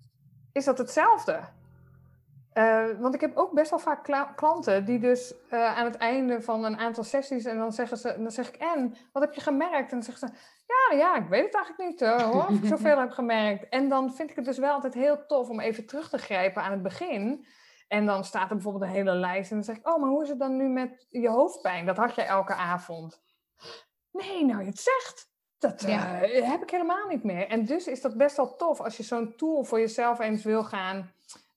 Is 0.53 0.65
dat 0.65 0.79
hetzelfde? 0.79 1.41
Uh, 2.55 2.85
want 2.99 3.15
ik 3.15 3.21
heb 3.21 3.37
ook 3.37 3.53
best 3.53 3.71
wel 3.71 3.79
vaak 3.79 4.35
klanten 4.37 4.85
die 4.85 4.99
dus 4.99 5.35
uh, 5.51 5.79
aan 5.79 5.85
het 5.85 5.97
einde 5.97 6.43
van 6.43 6.65
een 6.65 6.79
aantal 6.79 7.05
sessies 7.05 7.45
en 7.45 7.59
dan 7.59 7.73
zeggen 7.73 7.97
ze, 7.97 8.15
dan 8.19 8.31
zeg 8.31 8.49
ik 8.49 8.55
en 8.55 8.95
wat 9.13 9.23
heb 9.23 9.35
je 9.35 9.41
gemerkt? 9.41 9.93
En 9.93 10.01
dan 10.01 10.03
zeggen 10.03 10.29
ze, 10.29 10.35
ja, 10.67 10.97
ja, 10.97 11.17
ik 11.17 11.29
weet 11.29 11.45
het 11.45 11.55
eigenlijk 11.55 11.91
niet 11.91 12.01
uh, 12.01 12.23
hoor, 12.23 12.47
of 12.47 12.63
ik 12.63 12.65
zoveel 12.77 12.99
heb 12.99 13.11
gemerkt. 13.11 13.69
En 13.69 13.89
dan 13.89 14.15
vind 14.15 14.31
ik 14.31 14.37
het 14.37 14.45
dus 14.45 14.59
wel 14.59 14.73
altijd 14.73 14.95
heel 14.95 15.27
tof 15.27 15.49
om 15.49 15.61
even 15.61 15.87
terug 15.87 16.09
te 16.09 16.19
grijpen 16.19 16.63
aan 16.63 16.73
het 16.73 16.83
begin. 16.83 17.47
En 17.89 18.07
dan 18.07 18.25
staat 18.25 18.49
er 18.49 18.55
bijvoorbeeld 18.55 18.85
een 18.85 18.97
hele 18.97 19.15
lijst 19.15 19.51
en 19.51 19.57
dan 19.57 19.65
zeg 19.65 19.77
ik, 19.77 19.89
oh, 19.89 20.01
maar 20.01 20.11
hoe 20.11 20.23
is 20.23 20.29
het 20.29 20.39
dan 20.39 20.57
nu 20.57 20.69
met 20.69 21.07
je 21.09 21.29
hoofdpijn? 21.29 21.87
Dat 21.87 21.97
had 21.97 22.15
je 22.15 22.23
elke 22.23 22.55
avond. 22.55 23.23
Nee, 24.13 24.45
nou 24.45 24.61
je 24.61 24.67
het 24.67 24.79
zegt. 24.79 25.29
Dat 25.59 25.81
ja. 25.81 25.99
heb 26.25 26.63
ik 26.63 26.71
helemaal 26.71 27.07
niet 27.09 27.25
meer. 27.25 27.49
En 27.49 27.65
dus 27.65 27.87
is 27.87 28.01
dat 28.01 28.17
best 28.17 28.37
wel 28.37 28.57
tof 28.57 28.81
als 28.81 28.97
je 28.97 29.03
zo'n 29.03 29.37
tool 29.37 29.65
voor 29.65 29.79
jezelf 29.79 30.19
eens 30.19 30.45
wil 30.45 30.65
gaan 30.65 31.13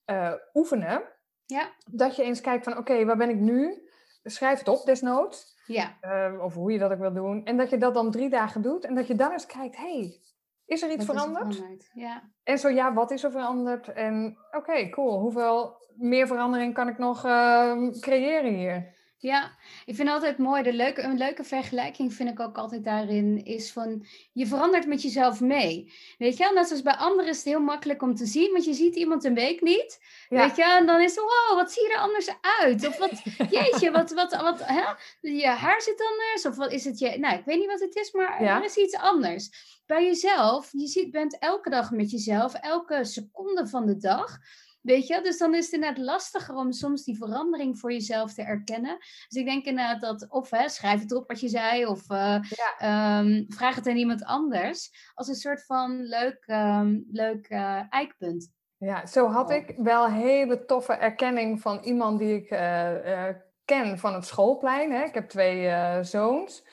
uh, 0.06 0.32
oefenen. 0.54 1.02
Ja. 1.46 1.70
Dat 1.90 2.16
je 2.16 2.22
eens 2.22 2.40
kijkt 2.40 2.64
van 2.64 2.72
oké, 2.72 2.80
okay, 2.80 3.06
waar 3.06 3.16
ben 3.16 3.28
ik 3.28 3.38
nu? 3.38 3.88
Schrijf 4.22 4.58
het 4.58 4.68
op 4.68 4.84
desnoods. 4.84 5.62
Ja. 5.66 5.98
Uh, 6.02 6.44
of 6.44 6.54
hoe 6.54 6.72
je 6.72 6.78
dat 6.78 6.92
ook 6.92 6.98
wil 6.98 7.12
doen. 7.12 7.44
En 7.44 7.56
dat 7.56 7.70
je 7.70 7.78
dat 7.78 7.94
dan 7.94 8.10
drie 8.10 8.28
dagen 8.28 8.62
doet. 8.62 8.84
En 8.84 8.94
dat 8.94 9.06
je 9.06 9.14
dan 9.14 9.32
eens 9.32 9.46
kijkt, 9.46 9.76
hey, 9.76 10.20
is 10.66 10.82
er 10.82 10.90
iets 10.90 11.04
veranderd? 11.04 11.58
Er? 11.58 11.90
Ja. 11.92 12.22
En 12.42 12.58
zo 12.58 12.68
ja, 12.68 12.92
wat 12.92 13.10
is 13.10 13.24
er 13.24 13.30
veranderd? 13.30 13.92
En 13.92 14.38
oké, 14.46 14.56
okay, 14.56 14.88
cool. 14.88 15.20
Hoeveel 15.20 15.76
meer 15.96 16.26
verandering 16.26 16.74
kan 16.74 16.88
ik 16.88 16.98
nog 16.98 17.24
uh, 17.24 17.90
creëren 18.00 18.54
hier? 18.54 18.94
Ja, 19.24 19.56
ik 19.86 19.94
vind 19.94 20.08
altijd 20.08 20.38
mooi, 20.38 20.62
de 20.62 20.72
leuke, 20.72 21.02
een 21.02 21.16
leuke 21.16 21.44
vergelijking 21.44 22.14
vind 22.14 22.30
ik 22.30 22.40
ook 22.40 22.56
altijd 22.56 22.84
daarin, 22.84 23.44
is 23.44 23.72
van 23.72 24.06
je 24.32 24.46
verandert 24.46 24.86
met 24.86 25.02
jezelf 25.02 25.40
mee. 25.40 25.92
Weet 26.18 26.36
je, 26.36 26.50
net 26.54 26.66
zoals 26.66 26.82
bij 26.82 26.94
anderen 26.94 27.30
is 27.30 27.36
het 27.36 27.46
heel 27.46 27.60
makkelijk 27.60 28.02
om 28.02 28.14
te 28.14 28.26
zien, 28.26 28.52
want 28.52 28.64
je 28.64 28.74
ziet 28.74 28.94
iemand 28.96 29.24
een 29.24 29.34
week 29.34 29.60
niet. 29.60 29.98
Ja. 30.28 30.46
Weet 30.46 30.56
je, 30.56 30.64
en 30.64 30.86
dan 30.86 31.00
is 31.00 31.14
het, 31.14 31.24
wow, 31.24 31.58
wat 31.58 31.72
zie 31.72 31.82
je 31.82 31.92
er 31.92 32.00
anders 32.00 32.28
uit? 32.40 32.86
Of 32.86 32.98
wat, 32.98 33.22
jeetje, 33.56 33.90
wat, 33.90 34.10
wat, 34.12 34.36
wat, 34.36 34.60
hè? 34.64 34.82
je 35.20 35.46
haar 35.46 35.82
zit 35.82 36.04
anders? 36.10 36.46
Of 36.46 36.56
wat 36.56 36.72
is 36.72 36.84
het 36.84 36.98
je, 36.98 37.18
nou, 37.18 37.38
ik 37.38 37.44
weet 37.44 37.58
niet 37.58 37.70
wat 37.70 37.80
het 37.80 37.96
is, 37.96 38.12
maar 38.12 38.42
ja. 38.42 38.56
er 38.56 38.64
is 38.64 38.76
iets 38.76 38.96
anders. 38.96 39.50
Bij 39.86 40.04
jezelf, 40.04 40.68
je 40.72 40.86
ziet, 40.86 41.10
bent 41.10 41.38
elke 41.38 41.70
dag 41.70 41.90
met 41.90 42.10
jezelf, 42.10 42.54
elke 42.54 43.04
seconde 43.04 43.66
van 43.66 43.86
de 43.86 43.96
dag. 43.96 44.38
Weet 44.84 45.06
je, 45.06 45.20
dus 45.22 45.38
dan 45.38 45.54
is 45.54 45.64
het 45.64 45.74
inderdaad 45.74 46.04
lastiger 46.04 46.54
om 46.54 46.72
soms 46.72 47.04
die 47.04 47.16
verandering 47.16 47.78
voor 47.78 47.92
jezelf 47.92 48.34
te 48.34 48.42
erkennen. 48.42 48.96
Dus 48.98 49.40
ik 49.40 49.44
denk 49.44 49.64
inderdaad 49.64 50.00
dat, 50.00 50.26
of 50.30 50.50
hè, 50.50 50.68
schrijf 50.68 51.00
het 51.00 51.14
op 51.14 51.28
wat 51.28 51.40
je 51.40 51.48
zei, 51.48 51.86
of 51.86 52.10
uh, 52.10 52.38
ja. 52.78 53.18
um, 53.18 53.44
vraag 53.48 53.74
het 53.74 53.86
aan 53.86 53.96
iemand 53.96 54.24
anders. 54.24 55.10
Als 55.14 55.28
een 55.28 55.34
soort 55.34 55.64
van 55.66 56.02
leuk, 56.02 56.44
um, 56.46 57.04
leuk 57.10 57.50
uh, 57.50 57.80
eikpunt. 57.88 58.52
Ja, 58.76 59.06
zo 59.06 59.28
had 59.28 59.50
ik 59.50 59.74
wel 59.76 60.10
hele 60.10 60.64
toffe 60.64 60.92
erkenning 60.92 61.60
van 61.60 61.78
iemand 61.82 62.18
die 62.18 62.34
ik 62.34 62.50
uh, 62.50 63.28
ken 63.64 63.98
van 63.98 64.14
het 64.14 64.26
schoolplein. 64.26 64.92
Hè. 64.92 65.04
Ik 65.04 65.14
heb 65.14 65.28
twee 65.28 65.72
zoons. 66.04 66.64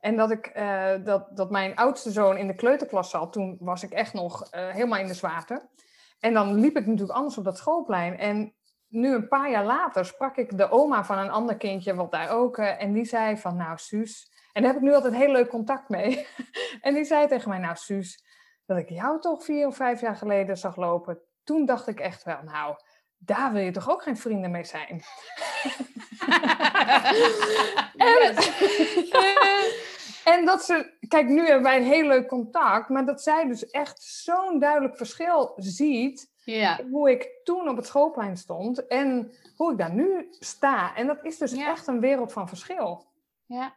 En 0.00 0.16
dat, 0.16 0.30
ik, 0.30 0.52
dat, 1.04 1.36
dat 1.36 1.50
mijn 1.50 1.76
oudste 1.76 2.10
zoon 2.10 2.36
in 2.36 2.46
de 2.46 2.54
kleuterklas 2.54 3.10
zat, 3.10 3.32
toen 3.32 3.56
was 3.60 3.82
ik 3.82 3.90
echt 3.90 4.12
nog 4.12 4.48
helemaal 4.50 4.98
in 4.98 5.06
de 5.06 5.14
zwaarte. 5.14 5.68
En 6.20 6.34
dan 6.34 6.54
liep 6.54 6.76
ik 6.76 6.86
natuurlijk 6.86 7.18
anders 7.18 7.38
op 7.38 7.44
dat 7.44 7.58
schoolplein. 7.58 8.18
En 8.18 8.54
nu 8.88 9.14
een 9.14 9.28
paar 9.28 9.50
jaar 9.50 9.64
later 9.64 10.04
sprak 10.04 10.36
ik 10.36 10.56
de 10.58 10.70
oma 10.70 11.04
van 11.04 11.18
een 11.18 11.30
ander 11.30 11.56
kindje, 11.56 11.94
wat 11.94 12.10
daar 12.10 12.30
ook. 12.30 12.58
Uh, 12.58 12.82
en 12.82 12.92
die 12.92 13.04
zei 13.04 13.36
van, 13.36 13.56
nou 13.56 13.78
Suus. 13.78 14.32
En 14.52 14.62
daar 14.62 14.72
heb 14.72 14.80
ik 14.80 14.88
nu 14.88 14.94
altijd 14.94 15.14
heel 15.14 15.32
leuk 15.32 15.48
contact 15.48 15.88
mee. 15.88 16.26
en 16.80 16.94
die 16.94 17.04
zei 17.04 17.28
tegen 17.28 17.48
mij, 17.48 17.58
nou 17.58 17.76
Suus, 17.76 18.24
dat 18.66 18.78
ik 18.78 18.88
jou 18.88 19.20
toch 19.20 19.44
vier 19.44 19.66
of 19.66 19.76
vijf 19.76 20.00
jaar 20.00 20.16
geleden 20.16 20.56
zag 20.56 20.76
lopen. 20.76 21.20
Toen 21.44 21.66
dacht 21.66 21.86
ik 21.86 22.00
echt 22.00 22.22
wel, 22.22 22.42
nou, 22.42 22.76
daar 23.18 23.52
wil 23.52 23.62
je 23.62 23.70
toch 23.70 23.90
ook 23.90 24.02
geen 24.02 24.16
vrienden 24.16 24.50
mee 24.50 24.64
zijn? 24.64 25.02
en, 27.96 28.36
en 30.24 30.44
dat 30.44 30.64
ze, 30.64 30.92
kijk, 31.08 31.28
nu 31.28 31.44
hebben 31.44 31.62
wij 31.62 31.76
een 31.76 31.82
heel 31.82 32.06
leuk 32.06 32.28
contact, 32.28 32.88
maar 32.88 33.06
dat 33.06 33.22
zij 33.22 33.46
dus 33.46 33.70
echt 33.70 34.02
zo'n 34.02 34.58
duidelijk 34.58 34.96
verschil 34.96 35.52
ziet. 35.56 36.28
Ja. 36.44 36.80
Hoe 36.90 37.10
ik 37.10 37.28
toen 37.44 37.68
op 37.68 37.76
het 37.76 37.86
schoolplein 37.86 38.36
stond 38.36 38.86
en 38.86 39.32
hoe 39.56 39.72
ik 39.72 39.78
daar 39.78 39.94
nu 39.94 40.26
sta. 40.30 40.94
En 40.96 41.06
dat 41.06 41.24
is 41.24 41.38
dus 41.38 41.52
Ja. 41.52 41.70
echt 41.70 41.86
een 41.86 42.00
wereld 42.00 42.32
van 42.32 42.48
verschil. 42.48 43.06
Ja, 43.46 43.74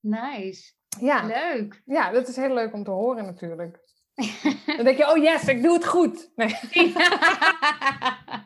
nice. 0.00 0.72
Ja. 1.00 1.22
Leuk. 1.26 1.82
ja, 1.84 2.10
dat 2.10 2.28
is 2.28 2.36
heel 2.36 2.54
leuk 2.54 2.72
om 2.72 2.84
te 2.84 2.90
horen 2.90 3.24
natuurlijk. 3.24 3.82
Dan 4.76 4.84
denk 4.84 4.96
je, 4.96 5.10
oh 5.10 5.16
yes, 5.16 5.44
ik 5.48 5.62
doe 5.62 5.72
het 5.74 5.86
goed. 5.86 6.30
Nee. 6.34 6.56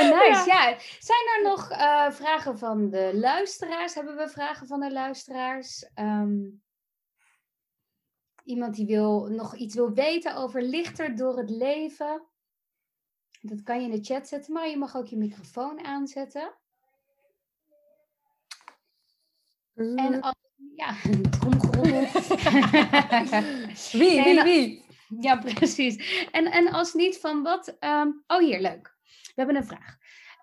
nou, 0.00 0.14
nice. 0.28 0.46
Ja. 0.46 0.76
Zijn 0.98 1.28
er 1.36 1.42
nog 1.42 1.70
eh, 1.70 2.10
vragen 2.10 2.58
van 2.58 2.90
de 2.90 3.10
luisteraars? 3.14 3.94
Hebben 3.94 4.16
we 4.16 4.28
vragen 4.28 4.66
van 4.66 4.80
de 4.80 4.92
luisteraars? 4.92 5.90
Ehm, 5.94 6.38
iemand 8.44 8.74
die 8.74 8.86
wil, 8.86 9.26
nog 9.26 9.56
iets 9.56 9.74
wil 9.74 9.92
weten 9.92 10.36
over 10.36 10.62
lichter 10.62 11.16
door 11.16 11.36
het 11.38 11.50
leven? 11.50 12.26
Dat 13.40 13.62
kan 13.62 13.80
je 13.80 13.84
in 13.90 14.00
de 14.00 14.04
chat 14.04 14.28
zetten, 14.28 14.52
maar 14.52 14.68
je 14.68 14.76
mag 14.76 14.96
ook 14.96 15.06
je 15.06 15.16
microfoon 15.16 15.84
aanzetten. 15.84 16.54
En 19.74 20.20
als, 20.20 20.34
ja, 20.76 20.94
tromgeroffel. 21.38 21.90
Wie, 23.98 24.22
wie, 24.22 24.38
En- 24.38 24.44
wie? 24.44 24.84
Ja, 25.20 25.36
precies. 25.54 26.26
En, 26.30 26.46
en 26.46 26.72
als 26.72 26.92
niet 26.92 27.18
van 27.18 27.42
wat. 27.42 27.76
ehm, 27.78 28.08
oh, 28.26 28.38
hier, 28.38 28.60
leuk. 28.60 28.91
We 29.34 29.42
hebben 29.42 29.56
een 29.56 29.66
vraag. 29.66 29.96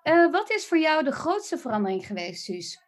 Eh, 0.04 0.32
wat 0.32 0.52
is 0.52 0.68
voor 0.68 0.78
jou 0.78 1.04
de 1.04 1.12
grootste 1.12 1.58
verandering 1.58 2.06
geweest, 2.06 2.44
Suus? 2.44 2.82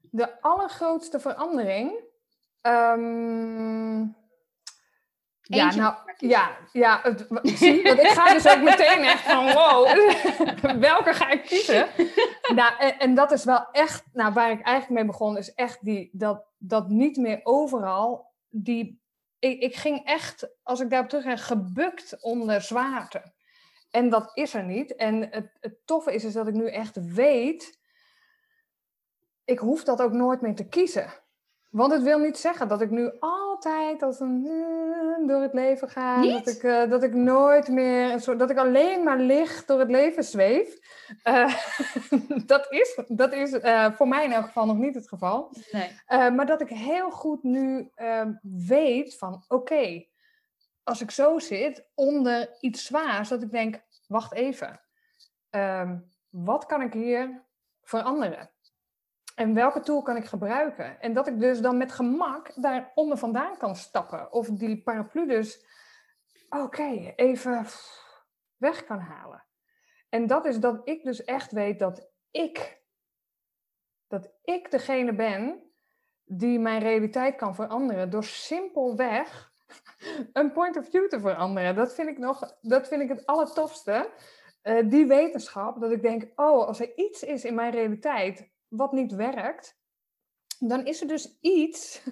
De 0.00 0.40
allergrootste 0.40 1.20
verandering. 1.20 2.06
ehm, 2.60 4.06
ja, 5.40 5.74
nou, 5.74 5.94
ja, 6.16 6.56
ja 6.72 7.00
het, 7.02 7.26
zie, 7.42 7.82
want 7.82 7.98
ik 7.98 8.06
ga 8.06 8.32
dus 8.32 8.48
ook 8.48 8.62
meteen 8.62 9.04
echt 9.04 9.22
van 9.22 9.52
wow, 9.52 9.88
welke 10.90 11.14
ga 11.14 11.30
ik 11.30 11.42
kiezen? 11.42 11.88
Nou, 12.54 12.72
en, 12.78 12.98
en 12.98 13.14
dat 13.14 13.32
is 13.32 13.44
wel 13.44 13.68
echt, 13.72 14.04
nou, 14.12 14.32
waar 14.32 14.50
ik 14.50 14.60
eigenlijk 14.60 15.00
mee 15.00 15.04
begon, 15.04 15.36
is 15.36 15.54
echt 15.54 15.84
die, 15.84 16.10
dat, 16.12 16.44
dat 16.58 16.88
niet 16.88 17.16
meer 17.16 17.40
overal, 17.42 18.32
die, 18.48 19.02
ik, 19.38 19.62
ik 19.62 19.76
ging 19.76 20.04
echt, 20.04 20.48
als 20.62 20.80
ik 20.80 20.90
daarop 20.90 21.08
terug 21.08 21.24
ga, 21.24 21.36
gebukt 21.36 22.22
onder 22.22 22.62
zwaarte. 22.62 23.32
En 23.90 24.08
dat 24.08 24.30
is 24.34 24.54
er 24.54 24.64
niet. 24.64 24.94
En 24.94 25.28
het, 25.30 25.50
het 25.60 25.86
toffe 25.86 26.14
is, 26.14 26.24
is 26.24 26.32
dat 26.32 26.48
ik 26.48 26.54
nu 26.54 26.68
echt 26.68 27.12
weet, 27.14 27.78
ik 29.44 29.58
hoef 29.58 29.84
dat 29.84 30.02
ook 30.02 30.12
nooit 30.12 30.40
meer 30.40 30.54
te 30.54 30.68
kiezen. 30.68 31.12
Want 31.70 31.92
het 31.92 32.02
wil 32.02 32.18
niet 32.18 32.38
zeggen 32.38 32.68
dat 32.68 32.80
ik 32.80 32.90
nu 32.90 33.10
altijd 33.18 34.02
als 34.02 34.20
een 34.20 34.46
eh, 34.46 35.28
door 35.28 35.42
het 35.42 35.52
leven 35.52 35.88
ga. 35.88 36.20
Niet? 36.20 36.44
Dat 36.44 36.54
ik, 36.54 36.62
eh, 36.62 36.90
dat 36.90 37.02
ik 37.02 37.14
nooit 37.14 37.68
meer, 37.68 38.12
een 38.12 38.20
soort, 38.20 38.38
dat 38.38 38.50
ik 38.50 38.56
alleen 38.56 39.04
maar 39.04 39.18
licht 39.18 39.66
door 39.66 39.78
het 39.78 39.90
leven 39.90 40.24
zweef. 40.24 40.78
Eh, 41.22 41.54
dat 42.46 42.72
is, 42.72 43.00
dat 43.08 43.32
is 43.32 43.50
voor 43.96 44.08
mij 44.08 44.24
in 44.24 44.32
elk 44.32 44.44
geval 44.44 44.66
nog 44.66 44.76
niet 44.76 44.94
het 44.94 45.08
geval. 45.08 45.52
Nee. 45.72 46.30
Maar 46.30 46.46
dat 46.46 46.60
ik 46.60 46.68
heel 46.68 47.10
goed 47.10 47.42
nu 47.42 47.90
weet 48.42 49.18
van 49.18 49.44
oké, 49.48 50.06
als 50.88 51.00
ik 51.00 51.10
zo 51.10 51.38
zit 51.38 51.88
onder 51.94 52.56
iets 52.60 52.84
zwaars, 52.84 53.28
dat 53.28 53.42
ik 53.42 53.50
denk, 53.50 53.82
wacht 54.06 54.32
even. 54.32 54.80
Ehm, 55.50 55.98
wat 56.28 56.66
kan 56.66 56.82
ik 56.82 56.92
hier 56.92 57.44
veranderen? 57.82 58.50
En 59.34 59.54
welke 59.54 59.80
tool 59.80 60.02
kan 60.02 60.16
ik 60.16 60.24
gebruiken? 60.24 61.00
En 61.00 61.12
dat 61.12 61.26
ik 61.26 61.40
dus 61.40 61.60
dan 61.60 61.76
met 61.76 61.92
gemak 61.92 62.52
daaronder 62.62 63.18
vandaan 63.18 63.56
kan 63.56 63.76
stappen. 63.76 64.32
Of 64.32 64.46
die 64.46 64.82
paraplu 64.82 65.26
dus, 65.26 65.64
oké, 66.48 67.12
even 67.16 67.66
weg 68.56 68.84
kan 68.84 68.98
halen. 68.98 69.44
En 70.08 70.26
dat 70.26 70.44
is 70.44 70.58
dat 70.58 70.80
ik 70.88 71.04
dus 71.04 71.24
echt 71.24 71.52
weet 71.52 71.78
dat 71.78 72.10
ik, 72.30 72.82
dat 74.06 74.30
ik 74.42 74.70
degene 74.70 75.14
ben 75.14 75.62
die 76.24 76.58
mijn 76.58 76.80
realiteit 76.80 77.36
kan 77.36 77.54
veranderen 77.54 78.10
door 78.10 78.24
simpelweg 78.24 79.52
een 80.32 80.52
point 80.52 80.76
of 80.76 80.88
view 80.88 81.08
te 81.08 81.20
veranderen. 81.20 81.74
Dat 81.74 81.94
vind 81.94 82.08
ik, 82.08 82.18
nog, 82.18 82.56
dat 82.60 82.88
vind 82.88 83.02
ik 83.02 83.08
het 83.08 83.26
allertofste. 83.26 84.10
Uh, 84.62 84.90
die 84.90 85.06
wetenschap, 85.06 85.80
dat 85.80 85.90
ik 85.90 86.02
denk, 86.02 86.22
oh, 86.22 86.66
als 86.66 86.80
er 86.80 86.96
iets 86.96 87.22
is 87.22 87.44
in 87.44 87.54
mijn 87.54 87.72
realiteit 87.72 88.48
wat 88.68 88.92
niet 88.92 89.14
werkt, 89.14 89.76
dan 90.58 90.86
is 90.86 91.00
er 91.00 91.08
dus 91.08 91.38
iets, 91.40 92.02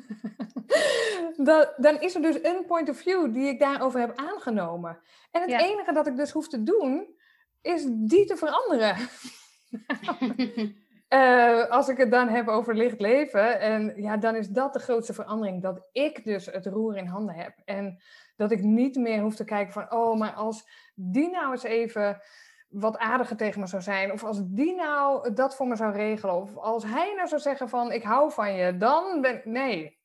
dat, 1.37 1.75
dan 1.77 2.01
is 2.01 2.15
er 2.15 2.23
dus 2.23 2.43
een 2.43 2.65
point 2.67 2.89
of 2.89 2.97
view 2.97 3.33
die 3.33 3.49
ik 3.49 3.59
daarover 3.59 4.01
heb 4.01 4.17
aangenomen. 4.17 5.01
En 5.31 5.41
het 5.41 5.61
enige 5.61 5.93
dat 5.93 6.07
ik 6.07 6.17
dus 6.17 6.31
hoef 6.31 6.49
te 6.49 6.63
doen, 6.63 7.17
is 7.63 7.85
die 7.89 8.25
te 8.27 8.37
veranderen. 8.37 8.97
uh, 11.09 11.71
als 11.71 11.89
ik 11.89 11.97
het 11.97 12.11
dan 12.11 12.29
heb 12.29 12.49
over 12.49 12.75
licht 12.75 13.01
leven, 13.01 13.61
en 13.61 14.03
ja, 14.03 14.17
dan 14.17 14.37
is 14.37 14.49
dat 14.49 14.73
de 14.73 14.79
grootste 14.79 15.15
verandering. 15.15 15.63
Dat 15.63 15.89
ik 15.93 16.25
dus 16.25 16.47
het 16.47 16.67
roer 16.67 16.97
in 16.97 17.07
handen 17.07 17.35
heb. 17.35 17.59
En 17.65 18.03
dat 18.37 18.51
ik 18.51 18.63
niet 18.63 18.97
meer 18.97 19.21
hoef 19.21 19.35
te 19.37 19.45
kijken 19.45 19.73
van, 19.73 19.93
oh, 19.93 20.19
maar 20.19 20.33
als 20.33 20.69
die 20.95 21.31
nou 21.31 21.53
eens 21.53 21.63
even 21.63 22.21
wat 22.69 22.99
aardiger 22.99 23.37
tegen 23.37 23.61
me 23.61 23.67
zou 23.67 23.83
zijn. 23.83 24.13
Of 24.13 24.25
als 24.25 24.41
die 24.45 24.75
nou 24.75 25.33
dat 25.35 25.57
voor 25.57 25.67
me 25.67 25.77
zou 25.77 25.93
regelen. 25.93 26.35
Of 26.35 26.57
als 26.57 26.85
hij 26.85 27.15
nou 27.15 27.29
zou 27.29 27.41
zeggen 27.41 27.69
van 27.69 27.93
ik 27.93 28.03
hou 28.03 28.33
van 28.33 28.55
je. 28.55 28.77
Dan 28.77 29.21
ben 29.21 29.41
nee. 29.45 29.99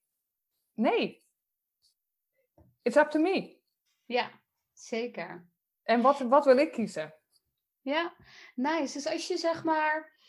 Nee. 0.73 1.25
It's 2.81 2.95
up 2.95 3.09
to 3.09 3.19
me. 3.19 3.59
Ja, 4.05 4.29
zeker. 4.73 5.49
En 5.83 6.01
wat, 6.01 6.19
wat 6.19 6.45
wil 6.45 6.57
ik 6.57 6.71
kiezen? 6.71 7.13
Ja, 7.81 8.13
nice. 8.55 8.93
Dus 8.93 9.07
als 9.07 9.27
je 9.27 9.37
zeg 9.37 9.63
maar 9.63 10.19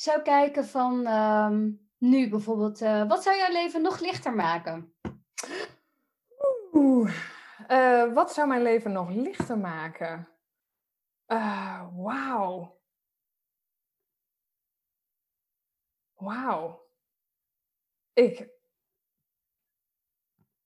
zou 0.00 0.22
kijken 0.22 0.66
van 0.66 1.06
ehm, 1.06 1.70
nu 1.98 2.28
bijvoorbeeld. 2.28 2.80
Uh, 2.80 3.08
wat 3.08 3.22
zou 3.22 3.36
jouw 3.36 3.52
leven 3.52 3.82
nog 3.82 4.00
lichter 4.00 4.34
maken? 4.34 4.94
Oeh. 6.72 7.14
Uh, 7.68 8.12
wat 8.14 8.32
zou 8.32 8.48
mijn 8.48 8.62
leven 8.62 8.92
nog 8.92 9.10
lichter 9.10 9.58
maken? 9.58 10.28
Uh, 11.26 11.86
Wauw. 11.96 12.78
Wauw. 16.14 16.88
Ik, 18.12 18.48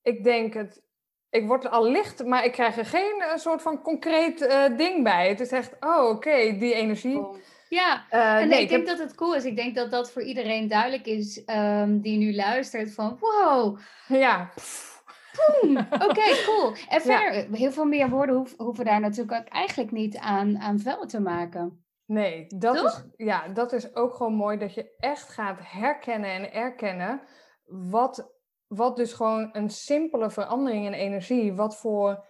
ik 0.02 0.24
denk 0.24 0.54
het. 0.54 0.82
Ik 1.28 1.46
word 1.46 1.66
al 1.66 1.84
licht, 1.84 2.24
maar 2.24 2.44
ik 2.44 2.52
krijg 2.52 2.76
er 2.76 2.86
geen 2.86 3.24
een 3.32 3.38
soort 3.38 3.62
van 3.62 3.82
concreet 3.82 4.38
ding 4.76 5.02
bij. 5.02 5.28
Het 5.28 5.40
is 5.40 5.52
echt, 5.52 5.76
oh 5.80 6.08
oké, 6.08 6.56
die 6.58 6.74
energie. 6.74 7.26
Ja, 7.68 8.04
uh, 8.10 8.40
en 8.40 8.48
nee, 8.48 8.62
ik 8.62 8.68
denk 8.68 8.86
dat 8.86 8.98
het 8.98 9.14
cool 9.14 9.34
is. 9.34 9.44
Ik 9.44 9.56
denk 9.56 9.74
dat 9.74 9.90
dat 9.90 10.10
voor 10.10 10.22
iedereen 10.22 10.68
duidelijk 10.68 11.06
is 11.06 11.42
um, 11.46 12.00
die 12.00 12.18
nu 12.18 12.34
luistert 12.34 12.94
van 12.94 13.18
wow. 13.20 13.78
Ja. 14.08 14.50
Oké, 16.08 16.44
cool. 16.44 16.72
En 16.88 17.00
verder, 17.00 17.46
heel 17.56 17.72
veel 17.72 17.84
meer 17.84 18.08
woorden 18.08 18.36
hoeven, 18.36 18.64
hoeven 18.64 18.84
daar 18.84 19.00
natuurlijk 19.00 19.40
ook 19.40 19.52
eigenlijk 19.52 19.90
niet 19.90 20.16
aan, 20.16 20.58
aan 20.58 20.78
vuil 20.78 21.06
te 21.06 21.20
maken. 21.20 21.84
Nee, 22.06 22.46
dat 22.46 22.84
is, 22.84 23.24
ja, 23.26 23.48
dat 23.48 23.72
is 23.72 23.94
ook 23.94 24.14
gewoon 24.14 24.34
mooi 24.34 24.58
dat 24.58 24.74
je 24.74 24.94
echt 24.98 25.28
gaat 25.28 25.58
herkennen 25.62 26.30
en 26.30 26.52
erkennen 26.52 27.20
wat, 27.64 28.32
wat 28.66 28.96
dus 28.96 29.12
gewoon 29.12 29.48
een 29.52 29.70
simpele 29.70 30.30
verandering 30.30 30.86
in 30.86 30.92
energie, 30.92 31.54
wat 31.54 31.76
voor 31.76 32.24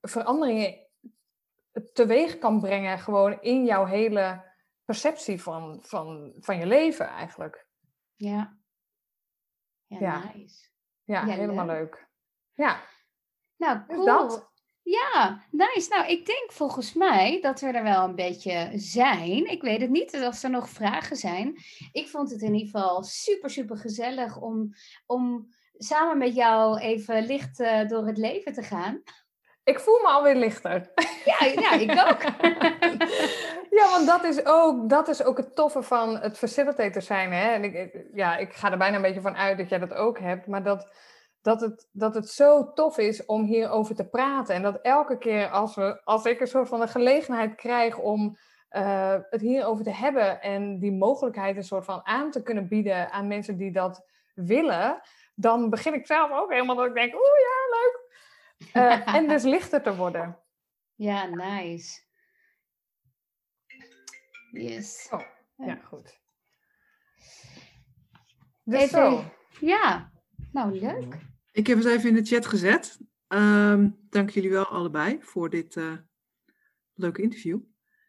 veranderingen 0.00 0.74
teweeg 1.92 2.38
kan 2.38 2.60
brengen 2.60 2.98
gewoon 2.98 3.40
in 3.40 3.64
jouw 3.64 3.84
hele 3.84 4.45
perceptie 4.86 5.42
van, 5.42 5.78
van, 5.82 6.34
van 6.40 6.58
je 6.58 6.66
leven 6.66 7.06
eigenlijk. 7.06 7.66
Ja. 8.14 8.56
Ja, 9.86 9.98
ja. 9.98 10.32
nice. 10.34 10.68
Ja, 11.04 11.24
helemaal 11.24 11.66
leuk. 11.66 12.08
Ja. 12.54 12.80
Nou, 13.56 13.86
cool. 13.86 14.04
dat. 14.04 14.54
Ja, 14.82 15.42
nice. 15.50 15.88
Nou, 15.88 16.06
ik 16.06 16.26
denk 16.26 16.52
volgens 16.52 16.92
mij 16.92 17.40
dat 17.40 17.60
we 17.60 17.66
er 17.66 17.82
wel 17.82 18.04
een 18.04 18.14
beetje 18.14 18.70
zijn. 18.74 19.50
Ik 19.50 19.62
weet 19.62 19.80
het 19.80 19.90
niet 19.90 20.14
of 20.14 20.42
er 20.42 20.50
nog 20.50 20.68
vragen 20.68 21.16
zijn. 21.16 21.56
Ik 21.92 22.08
vond 22.08 22.30
het 22.30 22.42
in 22.42 22.54
ieder 22.54 22.70
geval 22.70 23.02
super, 23.02 23.50
super 23.50 23.76
gezellig 23.76 24.40
om, 24.40 24.74
om 25.06 25.48
samen 25.78 26.18
met 26.18 26.34
jou 26.34 26.78
even 26.78 27.26
licht 27.26 27.60
uh, 27.60 27.88
door 27.88 28.06
het 28.06 28.18
leven 28.18 28.52
te 28.52 28.62
gaan. 28.62 29.02
Ik 29.66 29.80
voel 29.80 30.00
me 30.02 30.08
alweer 30.08 30.34
lichter. 30.34 30.90
Ja, 31.24 31.46
ja 31.46 31.72
ik 31.72 31.90
ook. 31.90 32.22
ja, 33.78 33.90
want 33.90 34.06
dat 34.06 34.24
is, 34.24 34.44
ook, 34.44 34.88
dat 34.88 35.08
is 35.08 35.24
ook 35.24 35.36
het 35.36 35.54
toffe 35.54 35.82
van 35.82 36.18
het 36.18 36.38
facilitator 36.38 37.02
zijn. 37.02 37.32
Hè? 37.32 37.50
En 37.50 37.64
ik, 37.64 38.06
ja, 38.12 38.36
ik 38.36 38.52
ga 38.52 38.70
er 38.70 38.78
bijna 38.78 38.96
een 38.96 39.02
beetje 39.02 39.20
van 39.20 39.36
uit 39.36 39.58
dat 39.58 39.68
jij 39.68 39.78
dat 39.78 39.94
ook 39.94 40.18
hebt. 40.18 40.46
Maar 40.46 40.62
dat 40.62 40.88
dat 41.46 41.60
het, 41.60 41.88
dat 41.92 42.14
het 42.14 42.28
zo 42.28 42.72
tof 42.72 42.98
is 42.98 43.24
om 43.24 43.44
hierover 43.44 43.94
te 43.94 44.08
praten. 44.08 44.54
En 44.54 44.62
dat 44.62 44.80
elke 44.82 45.18
keer 45.18 45.48
als, 45.48 45.74
we, 45.74 46.00
als 46.04 46.24
ik 46.24 46.40
een 46.40 46.46
soort 46.46 46.68
van 46.68 46.80
een 46.80 46.88
gelegenheid 46.88 47.54
krijg 47.54 47.98
om 47.98 48.36
uh, 48.70 49.14
het 49.30 49.40
hierover 49.40 49.84
te 49.84 49.90
hebben 49.90 50.40
en 50.40 50.78
die 50.78 50.92
mogelijkheid 50.92 51.56
een 51.56 51.64
soort 51.64 51.84
van 51.84 52.00
aan 52.04 52.30
te 52.30 52.42
kunnen 52.42 52.68
bieden 52.68 53.10
aan 53.10 53.26
mensen 53.26 53.56
die 53.56 53.72
dat 53.72 54.04
willen, 54.34 55.00
dan 55.34 55.70
begin 55.70 55.94
ik 55.94 56.06
zelf 56.06 56.30
ook 56.30 56.52
helemaal 56.52 56.76
dat 56.76 56.86
ik 56.86 56.94
denk, 56.94 57.14
oeh 57.14 57.22
ja, 57.22 57.76
leuk. 57.76 58.05
Uh, 58.74 59.14
en 59.14 59.28
dus 59.28 59.42
lichter 59.42 59.82
te 59.82 59.96
worden. 59.96 60.38
Ja, 60.98 61.26
nice. 61.26 62.00
Yes. 64.50 65.08
Oh, 65.10 65.22
ja, 65.56 65.74
goed. 65.74 66.20
Dus 68.62 68.82
Even, 68.82 68.88
zo. 68.88 69.24
Ja, 69.60 70.12
nou 70.52 70.80
leuk. 70.80 71.16
Ik 71.52 71.66
heb 71.66 71.78
het 71.78 71.86
even 71.86 72.08
in 72.08 72.14
de 72.14 72.24
chat 72.24 72.46
gezet. 72.46 72.98
Um, 73.28 74.06
dank 74.10 74.30
jullie 74.30 74.50
wel 74.50 74.66
allebei 74.66 75.22
voor 75.22 75.50
dit 75.50 75.76
uh, 75.76 75.96
leuke 76.94 77.22
interview. 77.22 77.60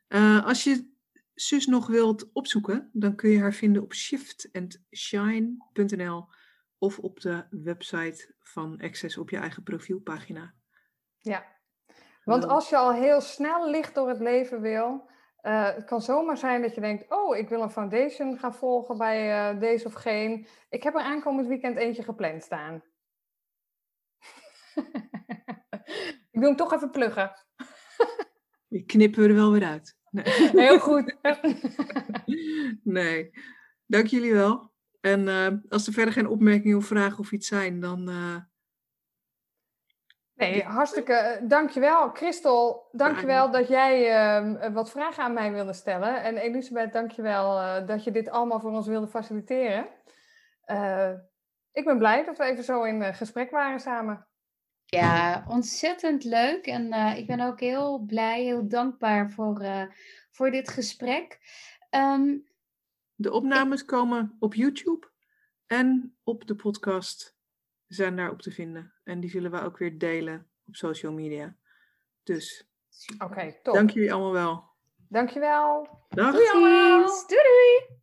Uh, 0.07 0.45
als 0.45 0.63
je 0.63 0.95
Sus 1.33 1.65
nog 1.65 1.87
wilt 1.87 2.29
opzoeken, 2.33 2.89
dan 2.93 3.15
kun 3.15 3.29
je 3.29 3.39
haar 3.39 3.53
vinden 3.53 3.81
op 3.81 3.93
shiftandshine.nl 3.93 6.27
of 6.77 6.99
op 6.99 7.19
de 7.19 7.47
website 7.49 8.33
van 8.39 8.81
Access 8.81 9.17
op 9.17 9.29
je 9.29 9.37
eigen 9.37 9.63
profielpagina. 9.63 10.53
Ja, 11.17 11.45
want 12.23 12.47
als 12.47 12.69
je 12.69 12.77
al 12.77 12.93
heel 12.93 13.21
snel 13.21 13.69
licht 13.69 13.95
door 13.95 14.09
het 14.09 14.19
leven 14.19 14.61
wil, 14.61 15.09
uh, 15.41 15.73
het 15.73 15.85
kan 15.85 16.01
zomaar 16.01 16.37
zijn 16.37 16.61
dat 16.61 16.75
je 16.75 16.81
denkt, 16.81 17.11
oh, 17.11 17.37
ik 17.37 17.49
wil 17.49 17.61
een 17.61 17.71
foundation 17.71 18.37
gaan 18.37 18.55
volgen 18.55 18.97
bij 18.97 19.53
uh, 19.53 19.59
deze 19.59 19.85
of 19.85 19.93
geen. 19.93 20.47
Ik 20.69 20.83
heb 20.83 20.95
er 20.95 21.01
aankomend 21.01 21.47
weekend 21.47 21.77
eentje 21.77 22.03
gepland 22.03 22.43
staan. 22.43 22.83
ik 26.31 26.39
wil 26.39 26.47
hem 26.47 26.55
toch 26.55 26.73
even 26.73 26.91
pluggen. 26.91 27.31
Knippen 28.85 29.21
we 29.21 29.29
er 29.29 29.35
wel 29.35 29.51
weer 29.51 29.65
uit. 29.65 29.95
Nee. 30.09 30.25
Heel 30.51 30.79
goed. 30.79 31.17
nee, 32.97 33.31
dank 33.85 34.07
jullie 34.07 34.33
wel. 34.33 34.71
En 35.07 35.27
uh, 35.27 35.47
als 35.69 35.87
er 35.87 35.93
verder 35.93 36.13
geen 36.13 36.27
opmerkingen 36.27 36.77
of 36.77 36.85
vragen 36.85 37.19
of 37.19 37.31
iets 37.31 37.47
zijn, 37.47 37.79
dan. 37.79 38.09
Uh... 38.09 38.35
Nee, 40.33 40.63
hartstikke 40.63 41.39
uh, 41.41 41.49
dankjewel. 41.49 42.09
Christel, 42.09 42.87
dankjewel 42.91 43.51
dat 43.51 43.67
jij 43.67 44.11
ehm, 44.11 44.73
wat 44.73 44.91
vragen 44.91 45.23
aan 45.23 45.33
mij 45.33 45.51
wilde 45.51 45.73
stellen. 45.73 46.23
En 46.23 46.37
Elisabeth, 46.37 46.93
dankjewel 46.93 47.57
uh, 47.57 47.87
dat 47.87 48.03
je 48.03 48.11
dit 48.11 48.29
allemaal 48.29 48.59
voor 48.59 48.71
ons 48.71 48.87
wilde 48.87 49.07
faciliteren. 49.07 49.87
ik 51.71 51.85
ben 51.85 51.97
blij 51.97 52.25
dat 52.25 52.37
we 52.37 52.43
even 52.43 52.63
zo 52.63 52.83
in 52.83 53.13
gesprek 53.13 53.51
waren 53.51 53.79
samen. 53.79 54.27
Ja, 54.85 55.45
ontzettend 55.47 56.23
leuk. 56.23 56.65
En 56.65 56.93
uh, 56.93 57.17
ik 57.17 57.27
ben 57.27 57.39
ook 57.39 57.59
heel 57.59 57.99
blij, 57.99 58.43
heel 58.43 58.67
dankbaar 58.67 59.31
voor, 59.31 59.61
uh, 59.61 59.83
voor 60.31 60.51
dit 60.51 60.69
gesprek. 60.69 61.39
Um, 61.89 62.46
de 63.17 63.31
opnames 63.31 63.85
komen 63.85 64.35
op 64.39 64.53
YouTube 64.53 65.07
en 65.65 66.17
op 66.23 66.47
de 66.47 66.55
podcast 66.55 67.37
zijn 67.87 68.15
daarop 68.15 68.41
te 68.41 68.51
vinden. 68.51 68.93
En 69.03 69.19
die 69.19 69.29
zullen 69.29 69.51
we 69.51 69.61
ook 69.61 69.77
weer 69.77 69.97
delen 69.97 70.47
op 70.65 70.75
social 70.75 71.11
media. 71.11 71.55
Dus. 72.23 72.67
Oké, 73.17 73.59
top. 73.63 73.73
Dank 73.73 73.89
jullie 73.89 74.13
allemaal 74.13 74.31
wel. 74.31 74.63
Dankjewel. 75.09 75.87
Dag. 76.09 76.33
Doei 76.33 76.49
allemaal. 76.49 77.05
Doei 77.27 77.41
doei. 77.43 77.97